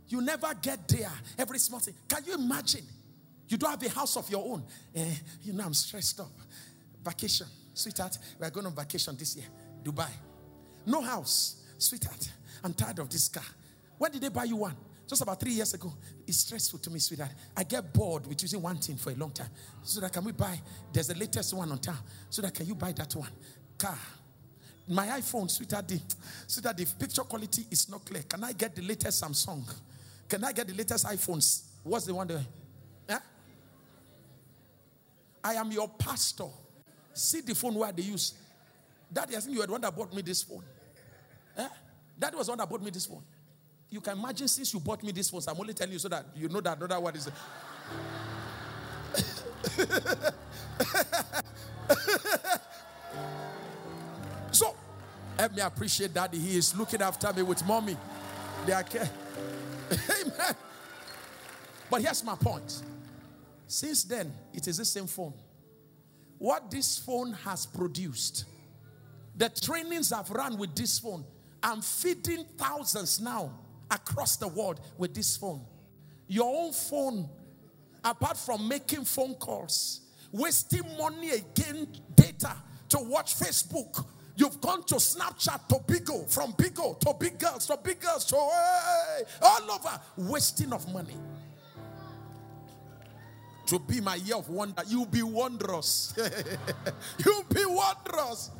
You 0.08 0.20
never 0.20 0.52
get 0.60 0.86
there 0.88 1.12
every 1.38 1.58
small 1.58 1.80
thing. 1.80 1.94
Can 2.08 2.24
you 2.26 2.34
imagine? 2.34 2.84
You 3.48 3.56
don't 3.56 3.70
have 3.70 3.82
a 3.82 3.88
house 3.94 4.16
of 4.16 4.28
your 4.30 4.44
own. 4.44 4.64
Eh, 4.94 5.14
you 5.42 5.52
know, 5.52 5.64
I'm 5.64 5.74
stressed 5.74 6.18
up. 6.20 6.32
Vacation. 7.04 7.46
Sweetheart, 7.72 8.18
we're 8.38 8.50
going 8.50 8.66
on 8.66 8.74
vacation 8.74 9.16
this 9.16 9.36
year. 9.36 9.46
Dubai. 9.82 10.10
No 10.86 11.00
house. 11.00 11.62
Sweetheart, 11.78 12.30
I'm 12.62 12.74
tired 12.74 12.98
of 12.98 13.10
this 13.10 13.28
car. 13.28 13.44
When 13.98 14.10
did 14.10 14.22
they 14.22 14.28
buy 14.28 14.44
you 14.44 14.56
one? 14.56 14.76
Just 15.06 15.22
about 15.22 15.38
three 15.38 15.52
years 15.52 15.74
ago. 15.74 15.92
It's 16.26 16.38
stressful 16.38 16.78
to 16.80 16.90
me, 16.90 16.98
sweetheart. 16.98 17.32
I 17.56 17.62
get 17.64 17.92
bored 17.92 18.26
with 18.26 18.40
using 18.42 18.62
one 18.62 18.76
thing 18.76 18.96
for 18.96 19.10
a 19.10 19.14
long 19.14 19.30
time. 19.30 19.50
So 19.82 20.00
that 20.00 20.12
can 20.12 20.24
we 20.24 20.32
buy? 20.32 20.58
There's 20.92 21.08
the 21.08 21.14
latest 21.14 21.52
one 21.54 21.70
on 21.70 21.78
town. 21.78 21.98
So 22.30 22.42
that 22.42 22.54
can 22.54 22.66
you 22.66 22.74
buy 22.74 22.92
that 22.92 23.14
one? 23.14 23.30
Car. 23.78 23.98
My 24.86 25.06
iPhone, 25.06 25.50
sweetheart, 25.50 25.88
the, 25.88 26.00
sweetheart, 26.46 26.76
the 26.76 26.84
picture 26.84 27.22
quality 27.22 27.66
is 27.70 27.88
not 27.88 28.04
clear. 28.04 28.22
Can 28.22 28.44
I 28.44 28.52
get 28.52 28.74
the 28.74 28.82
latest 28.82 29.22
Samsung? 29.22 29.64
Can 30.28 30.44
I 30.44 30.52
get 30.52 30.66
the 30.66 30.74
latest 30.74 31.06
iPhones? 31.06 31.64
What's 31.82 32.06
the 32.06 32.14
one 32.14 32.26
there? 32.26 32.44
Yeah? 33.08 33.18
I 35.42 35.54
am 35.54 35.70
your 35.72 35.88
pastor. 35.88 36.48
See 37.12 37.40
the 37.40 37.54
phone 37.54 37.74
where 37.74 37.92
they 37.92 38.02
use. 38.02 38.34
Daddy, 39.12 39.36
I 39.36 39.40
think 39.40 39.54
you 39.54 39.62
are 39.62 39.66
the 39.66 39.72
one 39.72 39.80
that 39.80 39.94
bought 39.94 40.12
me 40.12 40.22
this 40.22 40.42
phone. 40.42 40.64
Yeah? 41.56 41.68
Daddy 42.18 42.36
was 42.36 42.46
the 42.46 42.52
one 42.52 42.58
that 42.58 42.68
bought 42.68 42.82
me 42.82 42.90
this 42.90 43.06
phone. 43.06 43.22
You 43.88 44.00
can 44.00 44.18
imagine 44.18 44.48
since 44.48 44.72
you 44.74 44.80
bought 44.80 45.02
me 45.02 45.12
this 45.12 45.30
phone, 45.30 45.40
so 45.40 45.52
I'm 45.52 45.60
only 45.60 45.72
telling 45.72 45.92
you 45.92 45.98
so 45.98 46.08
that 46.08 46.26
you 46.34 46.48
know 46.48 46.60
that 46.60 46.76
another 46.76 47.00
one 47.00 47.14
is. 47.14 47.30
Help 55.38 55.54
me 55.54 55.62
appreciate 55.62 56.14
daddy. 56.14 56.38
He 56.38 56.56
is 56.56 56.76
looking 56.76 57.02
after 57.02 57.32
me 57.32 57.42
with 57.42 57.64
mommy. 57.66 57.96
They 58.66 58.72
are 58.72 58.82
care. 58.82 59.10
Amen. 59.90 60.54
But 61.90 62.02
here's 62.02 62.22
my 62.24 62.34
point. 62.36 62.82
Since 63.66 64.04
then, 64.04 64.32
it 64.52 64.68
is 64.68 64.78
the 64.78 64.84
same 64.84 65.06
phone. 65.06 65.34
What 66.38 66.70
this 66.70 66.98
phone 66.98 67.32
has 67.32 67.66
produced, 67.66 68.44
the 69.36 69.48
trainings 69.48 70.12
I've 70.12 70.30
run 70.30 70.58
with 70.58 70.74
this 70.74 70.98
phone, 70.98 71.24
I'm 71.62 71.80
feeding 71.80 72.44
thousands 72.56 73.20
now 73.20 73.50
across 73.90 74.36
the 74.36 74.48
world 74.48 74.80
with 74.98 75.14
this 75.14 75.36
phone. 75.36 75.62
Your 76.26 76.64
own 76.64 76.72
phone, 76.72 77.28
apart 78.04 78.36
from 78.36 78.68
making 78.68 79.04
phone 79.04 79.34
calls, 79.34 80.00
wasting 80.32 80.82
money 80.98 81.30
again, 81.30 81.88
data 82.14 82.54
to 82.90 82.98
watch 82.98 83.34
Facebook, 83.36 84.04
You've 84.36 84.60
gone 84.60 84.82
to 84.84 84.96
Snapchat 84.96 85.68
to 85.68 85.76
Bigo, 85.76 86.28
from 86.32 86.52
Bigo 86.54 86.98
to 87.00 87.14
big 87.18 87.38
girls, 87.38 87.66
to 87.66 87.78
big 87.82 88.00
girls, 88.00 88.24
to 88.26 88.36
hey, 88.36 89.22
all 89.40 89.70
over, 89.70 90.00
wasting 90.16 90.72
of 90.72 90.92
money. 90.92 91.14
To 93.66 93.78
be 93.78 94.00
my 94.00 94.16
year 94.16 94.36
of 94.36 94.48
wonder, 94.48 94.82
you'll 94.88 95.06
be 95.06 95.22
wondrous. 95.22 96.14
you'll 97.24 97.44
be 97.44 97.64
wondrous. 97.64 98.50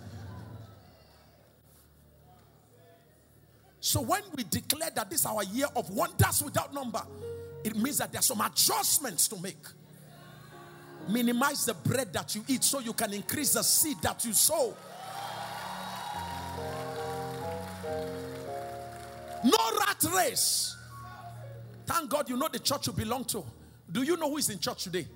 So 3.80 4.00
when 4.00 4.22
we 4.34 4.44
declare 4.44 4.90
that 4.94 5.10
this 5.10 5.20
is 5.20 5.26
our 5.26 5.44
year 5.44 5.66
of 5.76 5.90
wonders 5.90 6.42
without 6.42 6.72
number, 6.72 7.02
it 7.64 7.76
means 7.76 7.98
that 7.98 8.12
there's 8.12 8.24
some 8.26 8.40
adjustments 8.40 9.28
to 9.28 9.40
make. 9.40 9.66
Minimize 11.08 11.66
the 11.66 11.74
bread 11.74 12.10
that 12.14 12.34
you 12.34 12.42
eat 12.48 12.64
so 12.64 12.78
you 12.78 12.94
can 12.94 13.12
increase 13.12 13.52
the 13.52 13.62
seed 13.62 13.98
that 14.00 14.24
you 14.24 14.32
sow. 14.32 14.74
No 19.44 19.58
rat 19.78 20.02
race. 20.16 20.76
Thank 21.86 22.10
God 22.10 22.28
you 22.30 22.36
know 22.36 22.48
the 22.50 22.58
church 22.58 22.86
you 22.86 22.92
belong 22.94 23.24
to. 23.26 23.44
Do 23.92 24.02
you 24.02 24.16
know 24.16 24.30
who 24.30 24.38
is 24.38 24.48
in 24.48 24.58
church 24.58 24.84
today? 24.84 25.06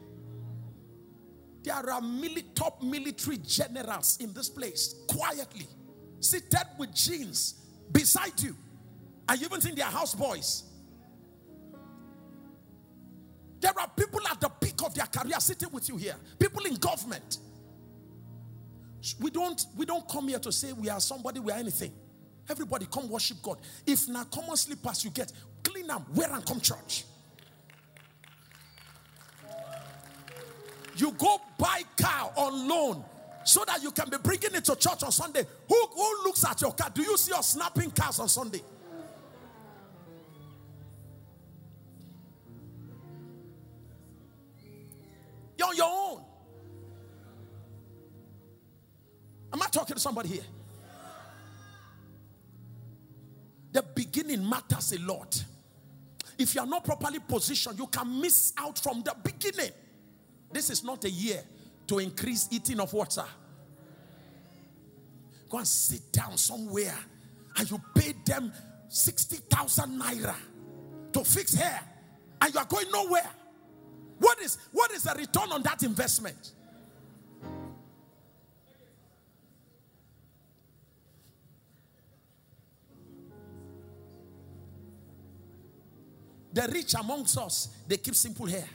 There 1.63 1.75
are 1.75 2.01
mili- 2.01 2.55
top 2.55 2.83
military 2.83 3.39
generals 3.39 4.19
in 4.21 4.33
this 4.33 4.49
place, 4.49 4.95
quietly, 5.09 5.67
seated 6.21 6.67
with 6.79 6.95
jeans 6.95 7.55
beside 7.91 8.39
you. 8.41 8.55
And 9.29 9.41
you 9.41 9.47
even 9.47 9.61
think 9.61 9.77
they 9.77 9.83
are 9.83 9.91
houseboys. 9.91 10.63
There 13.61 13.73
are 13.79 13.89
people 13.97 14.21
at 14.31 14.41
the 14.41 14.49
peak 14.49 14.83
of 14.85 14.95
their 14.95 15.07
career 15.07 15.41
sitting 15.41 15.71
with 15.73 15.89
you 15.89 15.97
here. 15.97 16.15
People 16.39 16.65
in 16.65 16.75
government. 16.77 17.39
We 19.21 19.31
don't 19.31 19.65
we 19.77 19.87
don't 19.87 20.07
come 20.09 20.29
here 20.29 20.39
to 20.39 20.53
say 20.53 20.73
we 20.73 20.89
are 20.89 21.01
somebody, 21.01 21.41
we 21.41 21.53
are 21.53 21.59
anything. 21.59 21.93
Everybody 22.49 22.87
come 22.91 23.09
worship 23.09 23.43
God. 23.43 23.59
If 23.87 24.09
now 24.09 24.25
common 24.25 24.57
slippers 24.57 25.05
you 25.05 25.11
get, 25.11 25.33
clean 25.63 25.87
them, 25.87 26.05
wear 26.15 26.33
and 26.33 26.45
come 26.45 26.61
church. 26.61 27.05
You 30.97 31.13
go 31.13 31.41
buy 31.59 31.83
car 31.97 32.33
on 32.37 32.69
loan 32.69 33.05
so 33.45 33.65
that 33.67 33.83
you 33.83 33.91
can 33.91 34.11
be 34.11 34.17
bringing 34.19 34.55
it 34.55 34.65
to 34.65 34.75
church 34.77 35.03
on 35.03 35.13
Sunday. 35.13 35.45
Who, 35.69 35.87
who 35.95 36.25
looks 36.25 36.45
at 36.45 36.61
your 36.61 36.73
car? 36.73 36.91
Do 36.93 37.03
you 37.03 37.17
see 37.17 37.33
us 37.33 37.51
snapping 37.51 37.91
cars 37.91 38.19
on 38.19 38.29
Sunday? 38.29 38.63
You're 45.57 45.69
on 45.69 45.77
your 45.77 45.87
own. 45.87 46.25
Am 49.53 49.63
I 49.63 49.67
talking 49.67 49.95
to 49.95 50.01
somebody 50.01 50.29
here? 50.29 50.43
The 53.73 53.83
beginning 53.83 54.49
matters 54.49 54.93
a 54.93 55.01
lot. 55.01 55.45
If 56.39 56.55
you 56.55 56.61
are 56.61 56.67
not 56.67 56.85
properly 56.85 57.19
positioned, 57.19 57.79
you 57.79 57.87
can 57.89 58.21
miss 58.21 58.53
out 58.57 58.79
from 58.79 59.03
the 59.03 59.15
beginning. 59.23 59.73
This 60.53 60.71
is 60.71 60.85
not 60.85 61.05
a 61.05 61.11
year 61.11 61.43
to 61.89 61.99
increase 61.99 62.49
eating 62.51 62.81
of 62.81 62.93
water. 62.93 63.25
Go 65.51 65.59
and 65.59 65.67
sit 65.67 66.13
down 66.13 66.37
somewhere 66.37 66.95
and 67.57 67.71
you 67.71 67.81
pay 67.95 68.15
them 68.25 68.53
60,000 68.89 70.01
naira 70.01 70.35
to 71.13 71.25
fix 71.25 71.55
hair 71.55 71.81
and 72.41 72.55
you 72.55 72.61
are 72.61 72.67
going 72.67 72.91
nowhere. 72.91 73.31
What 74.19 74.41
is, 74.41 74.59
what 74.73 74.91
is 74.93 75.05
the 75.05 75.15
return 75.15 75.51
on 75.53 75.63
that 75.63 75.83
investment? 75.83 76.53
The 86.59 86.67
rich 86.73 86.95
amongst 86.95 87.39
us, 87.39 87.69
they 87.87 87.99
keep 87.99 88.17
simple 88.17 88.47
hair. 88.47 88.69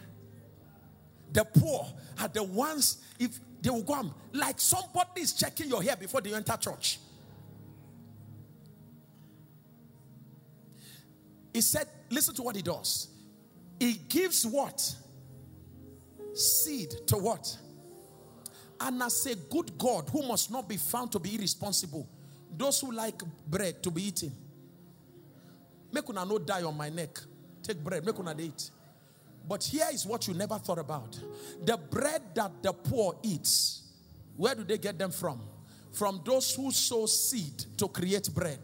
The 1.33 1.43
poor 1.43 1.85
are 2.17 2.29
the 2.29 2.41
ones, 2.41 3.03
if 3.19 3.37
they 3.61 3.69
will 3.69 3.83
go 3.83 3.95
on, 3.95 4.13
like 4.31 4.57
somebody 4.57 5.19
is 5.19 5.33
checking 5.33 5.67
your 5.67 5.83
hair 5.83 5.97
before 5.97 6.21
they 6.21 6.33
enter 6.33 6.55
church. 6.55 6.99
He 11.53 11.59
said, 11.59 11.89
listen 12.09 12.33
to 12.35 12.43
what 12.43 12.55
he 12.55 12.61
does. 12.61 13.09
He 13.77 13.95
gives 14.07 14.47
what? 14.47 14.95
Seed 16.33 17.05
to 17.07 17.17
what? 17.17 17.57
And 18.79 19.03
as 19.03 19.25
a 19.25 19.35
good 19.35 19.77
God 19.77 20.07
who 20.07 20.25
must 20.25 20.49
not 20.49 20.69
be 20.69 20.77
found 20.77 21.11
to 21.11 21.19
be 21.19 21.35
irresponsible, 21.35 22.07
those 22.55 22.79
who 22.79 22.93
like 22.93 23.21
bread 23.45 23.83
to 23.83 23.91
be 23.91 24.03
eaten, 24.03 24.31
make 25.91 26.07
una 26.09 26.23
no 26.23 26.39
die 26.39 26.63
on 26.63 26.77
my 26.77 26.87
neck. 26.87 27.19
Take 27.63 27.83
bread, 27.83 28.05
make 28.05 28.19
una 28.19 28.35
eat. 28.37 28.69
But 29.47 29.63
here 29.63 29.87
is 29.91 30.05
what 30.05 30.27
you 30.27 30.33
never 30.33 30.57
thought 30.57 30.79
about 30.79 31.19
the 31.65 31.77
bread 31.77 32.21
that 32.35 32.51
the 32.61 32.73
poor 32.73 33.15
eats, 33.23 33.83
where 34.37 34.55
do 34.55 34.63
they 34.63 34.77
get 34.77 34.97
them 34.97 35.11
from? 35.11 35.41
From 35.91 36.21
those 36.25 36.53
who 36.55 36.71
sow 36.71 37.05
seed 37.05 37.65
to 37.77 37.87
create 37.87 38.33
bread. 38.33 38.59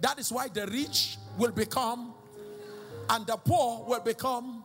That 0.00 0.18
is 0.18 0.32
why 0.32 0.48
the 0.48 0.66
rich 0.66 1.16
will 1.36 1.50
become 1.50 2.14
and 3.10 3.26
the 3.26 3.36
poor 3.36 3.84
will 3.86 4.00
become. 4.00 4.64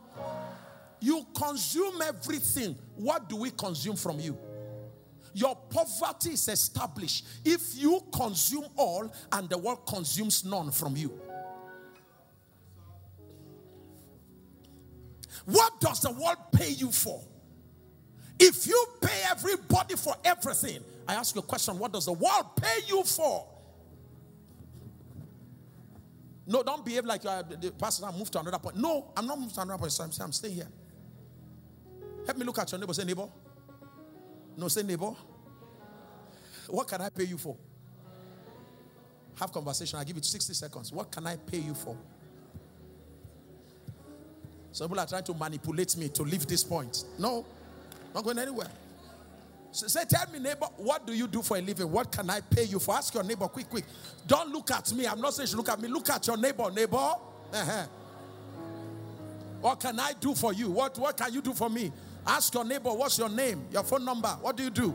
You 1.00 1.26
consume 1.36 2.00
everything. 2.02 2.76
What 2.96 3.28
do 3.28 3.36
we 3.36 3.50
consume 3.50 3.96
from 3.96 4.20
you? 4.20 4.38
Your 5.34 5.56
poverty 5.68 6.30
is 6.30 6.48
established 6.48 7.26
if 7.44 7.76
you 7.76 8.00
consume 8.12 8.66
all 8.76 9.12
and 9.32 9.48
the 9.48 9.58
world 9.58 9.84
consumes 9.86 10.44
none 10.44 10.70
from 10.70 10.96
you. 10.96 11.20
What 15.44 15.80
does 15.80 16.00
the 16.00 16.10
world 16.10 16.36
pay 16.52 16.70
you 16.70 16.90
for? 16.90 17.22
If 18.38 18.66
you 18.66 18.86
pay 19.00 19.22
everybody 19.30 19.94
for 19.96 20.14
everything, 20.24 20.80
I 21.06 21.14
ask 21.14 21.34
you 21.34 21.40
a 21.40 21.44
question 21.44 21.78
what 21.78 21.92
does 21.92 22.06
the 22.06 22.12
world 22.12 22.56
pay 22.56 22.80
you 22.86 23.02
for? 23.04 23.46
No, 26.46 26.62
don't 26.62 26.84
behave 26.84 27.04
like 27.04 27.24
you 27.24 27.30
are 27.30 27.42
the 27.42 27.70
pastor. 27.72 28.04
I 28.04 28.12
moved 28.12 28.32
to 28.32 28.40
another 28.40 28.58
point. 28.58 28.76
No, 28.76 29.12
I'm 29.16 29.26
not 29.26 29.38
moving 29.38 29.54
to 29.54 29.60
another 29.62 29.78
point. 29.78 29.92
So 29.92 30.04
I'm, 30.04 30.10
I'm 30.20 30.32
staying 30.32 30.54
here. 30.54 30.68
Help 32.26 32.36
me 32.38 32.44
look 32.44 32.58
at 32.58 32.70
your 32.70 32.78
neighbor. 32.78 32.92
Say, 32.92 33.04
neighbor. 33.04 33.28
No, 34.56 34.68
say, 34.68 34.82
neighbor. 34.82 35.12
What 36.68 36.88
can 36.88 37.00
I 37.00 37.08
pay 37.08 37.24
you 37.24 37.38
for? 37.38 37.56
Have 39.40 39.52
conversation. 39.52 39.98
I 39.98 40.04
give 40.04 40.16
you 40.16 40.22
60 40.22 40.52
seconds. 40.52 40.92
What 40.92 41.10
can 41.10 41.26
I 41.26 41.36
pay 41.36 41.58
you 41.58 41.74
for? 41.74 41.96
Some 44.74 44.88
people 44.88 44.98
are 44.98 45.06
trying 45.06 45.22
to 45.22 45.34
manipulate 45.34 45.96
me 45.96 46.08
to 46.08 46.24
leave 46.24 46.48
this 46.48 46.64
point. 46.64 47.04
No, 47.16 47.46
not 48.12 48.24
going 48.24 48.40
anywhere. 48.40 48.66
So 49.70 49.86
say, 49.86 50.02
tell 50.08 50.28
me, 50.32 50.40
neighbor, 50.40 50.66
what 50.78 51.06
do 51.06 51.12
you 51.12 51.28
do 51.28 51.42
for 51.42 51.56
a 51.56 51.60
living? 51.60 51.88
What 51.92 52.10
can 52.10 52.28
I 52.28 52.40
pay 52.40 52.64
you 52.64 52.80
for? 52.80 52.96
Ask 52.96 53.14
your 53.14 53.22
neighbor, 53.22 53.46
quick, 53.46 53.70
quick. 53.70 53.84
Don't 54.26 54.50
look 54.50 54.72
at 54.72 54.92
me. 54.92 55.06
I'm 55.06 55.20
not 55.20 55.34
saying 55.34 55.50
you 55.52 55.58
look 55.58 55.68
at 55.68 55.80
me. 55.80 55.86
Look 55.86 56.10
at 56.10 56.26
your 56.26 56.36
neighbor, 56.36 56.72
neighbor. 56.72 56.96
Uh-huh. 56.96 57.86
What 59.60 59.78
can 59.78 60.00
I 60.00 60.12
do 60.18 60.34
for 60.34 60.52
you? 60.52 60.72
What, 60.72 60.98
what 60.98 61.16
can 61.16 61.32
you 61.32 61.40
do 61.40 61.54
for 61.54 61.70
me? 61.70 61.92
Ask 62.26 62.52
your 62.52 62.64
neighbor, 62.64 62.92
what's 62.92 63.16
your 63.16 63.28
name? 63.28 63.64
Your 63.70 63.84
phone 63.84 64.04
number? 64.04 64.28
What 64.40 64.56
do 64.56 64.64
you 64.64 64.70
do? 64.70 64.92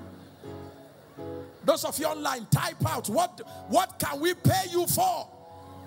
Those 1.64 1.86
of 1.86 1.98
you 1.98 2.06
online, 2.06 2.48
type 2.48 2.86
out 2.86 3.08
what 3.08 3.40
what 3.70 3.98
can 3.98 4.20
we 4.20 4.34
pay 4.34 4.66
you 4.72 4.86
for? 4.88 5.30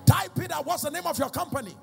Type 0.06 0.38
it 0.38 0.50
out. 0.50 0.64
What's 0.64 0.82
the 0.82 0.90
name 0.90 1.06
of 1.06 1.18
your 1.18 1.30
company? 1.30 1.74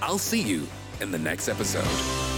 I'll 0.01 0.17
see 0.17 0.41
you 0.41 0.67
in 1.01 1.11
the 1.11 1.19
next 1.19 1.47
episode. 1.47 2.32